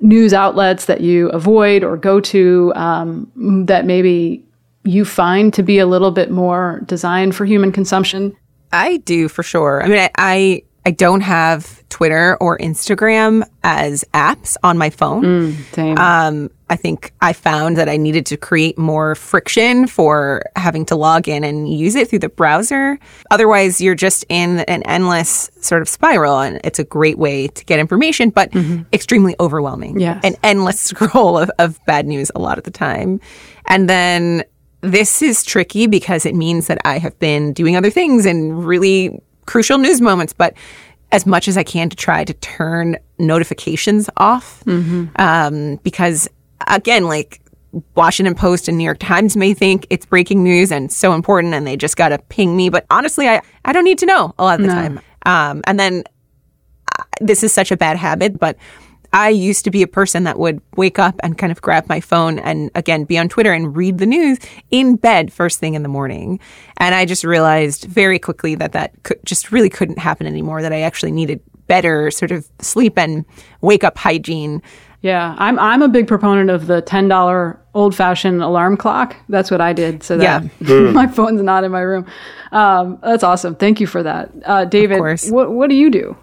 news 0.00 0.32
outlets 0.34 0.86
that 0.86 1.00
you 1.00 1.28
avoid 1.30 1.82
or 1.82 1.96
go 1.96 2.20
to 2.20 2.72
um, 2.74 3.30
that 3.66 3.84
maybe 3.84 4.44
you 4.84 5.04
find 5.04 5.52
to 5.54 5.62
be 5.62 5.78
a 5.78 5.86
little 5.86 6.10
bit 6.10 6.30
more 6.30 6.82
designed 6.86 7.34
for 7.34 7.44
human 7.44 7.72
consumption? 7.72 8.36
I 8.72 8.98
do 8.98 9.28
for 9.28 9.42
sure. 9.42 9.82
I 9.82 9.88
mean, 9.88 9.98
I, 9.98 10.10
I 10.16 10.62
I 10.86 10.90
don't 10.90 11.20
have 11.20 11.86
Twitter 11.88 12.36
or 12.40 12.58
Instagram 12.58 13.46
as 13.62 14.04
apps 14.14 14.56
on 14.62 14.78
my 14.78 14.90
phone. 14.90 15.52
Mm. 15.52 15.98
Um, 15.98 16.50
I 16.70 16.76
think 16.76 17.12
I 17.20 17.32
found 17.32 17.76
that 17.76 17.88
I 17.88 17.96
needed 17.96 18.26
to 18.26 18.36
create 18.36 18.78
more 18.78 19.14
friction 19.14 19.86
for 19.86 20.42
having 20.56 20.84
to 20.86 20.96
log 20.96 21.28
in 21.28 21.44
and 21.44 21.68
use 21.68 21.94
it 21.94 22.08
through 22.08 22.20
the 22.20 22.28
browser. 22.28 22.98
Otherwise, 23.30 23.80
you're 23.80 23.94
just 23.94 24.24
in 24.28 24.60
an 24.60 24.82
endless 24.84 25.50
sort 25.60 25.82
of 25.82 25.88
spiral, 25.88 26.40
and 26.40 26.60
it's 26.64 26.78
a 26.78 26.84
great 26.84 27.18
way 27.18 27.48
to 27.48 27.64
get 27.64 27.78
information, 27.78 28.30
but 28.30 28.50
mm-hmm. 28.52 28.82
extremely 28.92 29.34
overwhelming. 29.40 29.98
Yes. 29.98 30.22
An 30.24 30.36
endless 30.42 30.80
scroll 30.88 31.38
of, 31.38 31.50
of 31.58 31.84
bad 31.86 32.06
news 32.06 32.30
a 32.34 32.38
lot 32.38 32.58
of 32.58 32.64
the 32.64 32.70
time. 32.70 33.20
And 33.66 33.88
then 33.88 34.44
this 34.80 35.22
is 35.22 35.42
tricky 35.42 35.86
because 35.86 36.24
it 36.24 36.34
means 36.34 36.68
that 36.68 36.78
I 36.84 36.98
have 36.98 37.18
been 37.18 37.52
doing 37.52 37.76
other 37.76 37.90
things 37.90 38.26
and 38.26 38.64
really 38.64 39.20
crucial 39.48 39.78
news 39.78 40.02
moments, 40.02 40.34
but 40.34 40.54
as 41.10 41.24
much 41.24 41.48
as 41.48 41.56
I 41.56 41.62
can 41.62 41.88
to 41.88 41.96
try 41.96 42.22
to 42.22 42.34
turn 42.34 42.98
notifications 43.18 44.10
off. 44.18 44.62
Mm-hmm. 44.66 45.06
Um, 45.16 45.76
because 45.76 46.28
again, 46.66 47.04
like 47.04 47.40
Washington 47.94 48.34
Post 48.34 48.68
and 48.68 48.76
New 48.76 48.84
York 48.84 48.98
Times 48.98 49.38
may 49.38 49.54
think 49.54 49.86
it's 49.88 50.04
breaking 50.04 50.44
news 50.44 50.70
and 50.70 50.92
so 50.92 51.14
important 51.14 51.54
and 51.54 51.66
they 51.66 51.78
just 51.78 51.96
got 51.96 52.10
to 52.10 52.18
ping 52.28 52.56
me. 52.56 52.68
But 52.68 52.84
honestly, 52.90 53.26
I, 53.26 53.40
I 53.64 53.72
don't 53.72 53.84
need 53.84 53.98
to 53.98 54.06
know 54.06 54.34
a 54.38 54.44
lot 54.44 54.60
of 54.60 54.66
the 54.66 54.74
no. 54.74 54.74
time. 54.74 55.00
Um, 55.24 55.62
and 55.66 55.80
then 55.80 56.04
uh, 56.98 57.04
this 57.22 57.42
is 57.42 57.50
such 57.50 57.72
a 57.72 57.76
bad 57.76 57.96
habit, 57.96 58.38
but 58.38 58.58
I 59.12 59.30
used 59.30 59.64
to 59.64 59.70
be 59.70 59.82
a 59.82 59.86
person 59.86 60.24
that 60.24 60.38
would 60.38 60.60
wake 60.76 60.98
up 60.98 61.14
and 61.22 61.38
kind 61.38 61.50
of 61.50 61.62
grab 61.62 61.88
my 61.88 62.00
phone 62.00 62.38
and 62.38 62.70
again 62.74 63.04
be 63.04 63.18
on 63.18 63.28
Twitter 63.28 63.52
and 63.52 63.76
read 63.76 63.98
the 63.98 64.06
news 64.06 64.38
in 64.70 64.96
bed 64.96 65.32
first 65.32 65.58
thing 65.58 65.74
in 65.74 65.82
the 65.82 65.88
morning. 65.88 66.40
And 66.76 66.94
I 66.94 67.04
just 67.06 67.24
realized 67.24 67.84
very 67.84 68.18
quickly 68.18 68.54
that 68.56 68.72
that 68.72 69.02
could, 69.04 69.18
just 69.24 69.50
really 69.50 69.70
couldn't 69.70 69.98
happen 69.98 70.26
anymore, 70.26 70.62
that 70.62 70.72
I 70.72 70.82
actually 70.82 71.12
needed 71.12 71.40
better 71.68 72.10
sort 72.10 72.32
of 72.32 72.48
sleep 72.60 72.98
and 72.98 73.24
wake 73.60 73.84
up 73.84 73.96
hygiene. 73.96 74.62
Yeah, 75.00 75.36
I'm 75.38 75.58
I'm 75.60 75.80
a 75.82 75.88
big 75.88 76.08
proponent 76.08 76.50
of 76.50 76.66
the 76.66 76.82
ten 76.82 77.06
dollar 77.06 77.60
old 77.72 77.94
fashioned 77.94 78.42
alarm 78.42 78.76
clock. 78.76 79.14
That's 79.28 79.50
what 79.50 79.60
I 79.60 79.72
did, 79.72 80.02
so 80.02 80.16
that 80.18 80.50
yeah. 80.60 80.68
My 80.90 81.06
phone's 81.06 81.40
not 81.40 81.62
in 81.62 81.70
my 81.70 81.80
room. 81.80 82.04
Um, 82.50 82.98
that's 83.00 83.22
awesome. 83.22 83.54
Thank 83.54 83.80
you 83.80 83.86
for 83.86 84.02
that, 84.02 84.30
uh, 84.44 84.64
David. 84.64 85.00
What 85.30 85.52
what 85.52 85.70
do 85.70 85.76
you 85.76 85.88
do? 85.88 86.16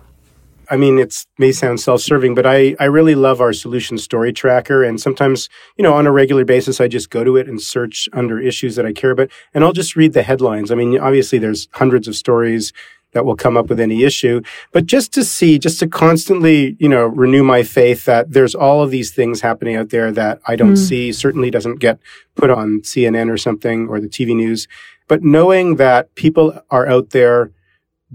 I 0.70 0.78
mean, 0.78 1.00
it 1.00 1.26
may 1.38 1.52
sound 1.52 1.80
self-serving, 1.80 2.36
but 2.36 2.46
I, 2.46 2.76
I 2.80 2.86
really 2.86 3.16
love 3.16 3.42
our 3.42 3.54
solution 3.54 3.98
story 3.98 4.34
tracker. 4.34 4.84
And 4.84 5.00
sometimes, 5.00 5.50
you 5.78 5.84
know, 5.84 5.94
on 5.94 6.08
a 6.08 6.12
regular 6.12 6.46
basis, 6.46 6.82
I 6.82 6.88
just 6.88 7.10
go 7.10 7.24
to 7.24 7.38
it 7.38 7.48
and 7.48 7.62
search 7.62 8.10
under 8.14 8.40
issues 8.40 8.76
that 8.76 8.86
I 8.86 8.94
care 8.94 9.12
about, 9.12 9.30
and 9.54 9.64
I'll 9.64 9.74
just 9.74 9.96
read 9.96 10.14
the 10.14 10.24
headlines. 10.24 10.72
I 10.72 10.76
mean, 10.76 11.00
obviously, 11.00 11.40
there's 11.40 11.68
hundreds 11.74 12.08
of 12.08 12.16
stories 12.16 12.74
that 13.12 13.26
will 13.26 13.36
come 13.36 13.56
up 13.56 13.70
with 13.70 13.80
any 13.80 14.04
issue, 14.04 14.42
but 14.74 14.86
just 14.86 15.14
to 15.14 15.24
see, 15.24 15.58
just 15.58 15.80
to 15.80 15.88
constantly, 15.88 16.76
you 16.80 16.90
know, 16.90 17.06
renew 17.06 17.44
my 17.44 17.64
faith 17.64 18.04
that 18.04 18.34
there's 18.34 18.54
all 18.54 18.84
of 18.84 18.92
these 18.92 19.12
things 19.12 19.40
happening 19.40 19.78
out 19.78 19.90
there 19.90 20.12
that 20.12 20.42
I 20.46 20.58
don't 20.58 20.74
mm. 20.74 20.78
see, 20.78 21.14
certainly 21.14 21.50
doesn't 21.50 21.80
get 21.80 21.98
put 22.36 22.50
on 22.50 22.82
CNN 22.82 23.32
or 23.32 23.38
something 23.38 23.88
or 23.88 24.02
the 24.02 24.10
TV 24.10 24.36
news. 24.36 24.68
But 25.08 25.24
knowing 25.24 25.78
that 25.78 26.14
people 26.16 26.60
are 26.70 26.88
out 26.88 27.12
there 27.12 27.52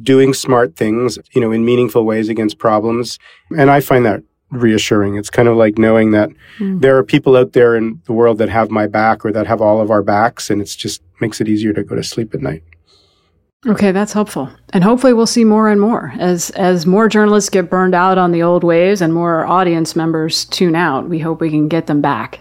doing 0.02 0.34
smart 0.34 0.76
things, 0.76 1.18
you 1.32 1.40
know, 1.40 1.52
in 1.52 1.64
meaningful 1.64 2.04
ways 2.04 2.28
against 2.28 2.58
problems. 2.58 3.18
And 3.56 3.70
I 3.70 3.80
find 3.80 4.04
that 4.06 4.22
reassuring. 4.50 5.16
It's 5.16 5.30
kind 5.30 5.48
of 5.48 5.56
like 5.56 5.78
knowing 5.78 6.10
that 6.12 6.30
mm. 6.58 6.80
there 6.80 6.96
are 6.96 7.04
people 7.04 7.36
out 7.36 7.52
there 7.52 7.76
in 7.76 8.00
the 8.06 8.12
world 8.12 8.38
that 8.38 8.48
have 8.48 8.70
my 8.70 8.86
back 8.86 9.24
or 9.24 9.32
that 9.32 9.46
have 9.46 9.60
all 9.60 9.80
of 9.80 9.90
our 9.90 10.02
backs, 10.02 10.50
and 10.50 10.60
it's 10.60 10.74
just 10.76 11.02
makes 11.20 11.40
it 11.40 11.48
easier 11.48 11.72
to 11.72 11.84
go 11.84 11.94
to 11.94 12.02
sleep 12.02 12.34
at 12.34 12.40
night. 12.40 12.62
Okay, 13.66 13.92
that's 13.92 14.14
helpful. 14.14 14.50
And 14.72 14.82
hopefully 14.82 15.12
we'll 15.12 15.26
see 15.26 15.44
more 15.44 15.68
and 15.68 15.80
more 15.80 16.14
as 16.18 16.48
as 16.50 16.86
more 16.86 17.08
journalists 17.08 17.50
get 17.50 17.68
burned 17.68 17.94
out 17.94 18.16
on 18.16 18.32
the 18.32 18.42
old 18.42 18.64
ways 18.64 19.02
and 19.02 19.12
more 19.12 19.44
audience 19.44 19.94
members 19.94 20.46
tune 20.46 20.74
out. 20.74 21.08
We 21.08 21.18
hope 21.18 21.40
we 21.40 21.50
can 21.50 21.68
get 21.68 21.86
them 21.86 22.00
back. 22.00 22.40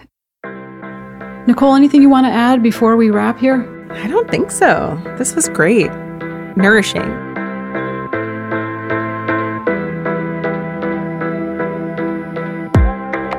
Nicole, 1.46 1.76
anything 1.76 2.02
you 2.02 2.10
want 2.10 2.26
to 2.26 2.32
add 2.32 2.64
before 2.64 2.96
we 2.96 3.10
wrap 3.10 3.40
here? 3.40 3.68
I 3.92 4.08
don't 4.08 4.30
think 4.32 4.50
so. 4.50 5.02
This 5.18 5.36
was 5.36 5.50
great. 5.50 5.92
Nourishing. 6.56 7.29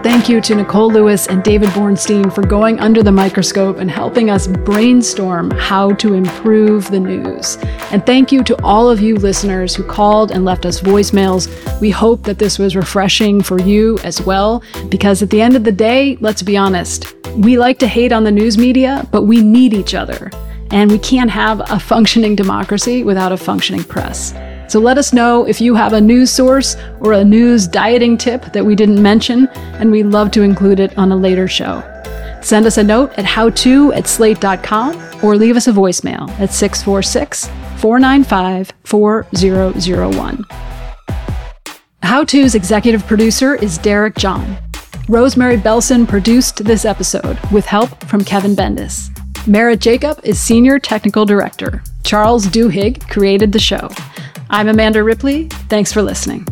Thank 0.02 0.30
you 0.30 0.40
to 0.40 0.54
Nicole 0.54 0.90
Lewis 0.90 1.26
and 1.26 1.42
David 1.42 1.68
Bornstein 1.70 2.34
for 2.34 2.40
going 2.42 2.80
under 2.80 3.02
the 3.02 3.12
microscope 3.12 3.76
and 3.76 3.90
helping 3.90 4.30
us 4.30 4.46
brainstorm 4.46 5.50
how 5.50 5.92
to 5.94 6.14
improve 6.14 6.90
the 6.90 6.98
news. 6.98 7.58
And 7.90 8.04
thank 8.04 8.32
you 8.32 8.42
to 8.44 8.56
all 8.64 8.88
of 8.90 9.00
you 9.00 9.16
listeners 9.16 9.74
who 9.74 9.84
called 9.84 10.30
and 10.30 10.44
left 10.44 10.64
us 10.64 10.80
voicemails. 10.80 11.48
We 11.80 11.90
hope 11.90 12.22
that 12.24 12.38
this 12.38 12.58
was 12.58 12.76
refreshing 12.76 13.42
for 13.42 13.60
you 13.60 13.98
as 14.02 14.22
well, 14.22 14.62
because 14.88 15.22
at 15.22 15.28
the 15.28 15.42
end 15.42 15.54
of 15.54 15.64
the 15.64 15.72
day, 15.72 16.16
let's 16.20 16.42
be 16.42 16.56
honest, 16.56 17.14
we 17.36 17.58
like 17.58 17.78
to 17.80 17.86
hate 17.86 18.12
on 18.12 18.24
the 18.24 18.32
news 18.32 18.56
media, 18.56 19.06
but 19.12 19.24
we 19.24 19.42
need 19.42 19.74
each 19.74 19.94
other. 19.94 20.30
And 20.70 20.90
we 20.90 20.98
can't 20.98 21.30
have 21.30 21.60
a 21.70 21.78
functioning 21.78 22.36
democracy 22.36 23.04
without 23.04 23.32
a 23.32 23.36
functioning 23.36 23.84
press. 23.84 24.32
So 24.70 24.78
let 24.78 24.98
us 24.98 25.12
know 25.12 25.48
if 25.48 25.60
you 25.60 25.74
have 25.74 25.94
a 25.94 26.00
news 26.00 26.30
source 26.30 26.76
or 27.00 27.12
a 27.12 27.24
news 27.24 27.66
dieting 27.66 28.16
tip 28.16 28.52
that 28.52 28.64
we 28.64 28.76
didn't 28.76 29.02
mention, 29.02 29.48
and 29.48 29.90
we'd 29.90 30.04
love 30.04 30.30
to 30.30 30.42
include 30.42 30.78
it 30.78 30.96
on 30.96 31.10
a 31.10 31.16
later 31.16 31.48
show. 31.48 31.82
Send 32.40 32.66
us 32.66 32.78
a 32.78 32.84
note 32.84 33.10
at 33.18 33.24
howto 33.24 33.92
at 33.96 34.06
slate.com 34.06 35.24
or 35.24 35.34
leave 35.34 35.56
us 35.56 35.66
a 35.66 35.72
voicemail 35.72 36.30
at 36.38 36.52
646 36.52 37.48
495 37.78 38.70
4001. 38.84 40.44
How 42.04 42.22
To's 42.22 42.54
executive 42.54 43.04
producer 43.08 43.56
is 43.56 43.76
Derek 43.76 44.14
John. 44.14 44.56
Rosemary 45.08 45.56
Belson 45.56 46.06
produced 46.06 46.62
this 46.62 46.84
episode 46.84 47.40
with 47.50 47.66
help 47.66 48.04
from 48.04 48.24
Kevin 48.24 48.54
Bendis. 48.54 49.10
Merritt 49.48 49.80
Jacob 49.80 50.20
is 50.22 50.38
senior 50.38 50.78
technical 50.78 51.24
director. 51.24 51.82
Charles 52.04 52.46
Duhigg 52.46 53.08
created 53.08 53.50
the 53.50 53.58
show. 53.58 53.88
I'm 54.52 54.68
Amanda 54.68 55.04
Ripley. 55.04 55.46
Thanks 55.68 55.92
for 55.92 56.02
listening. 56.02 56.44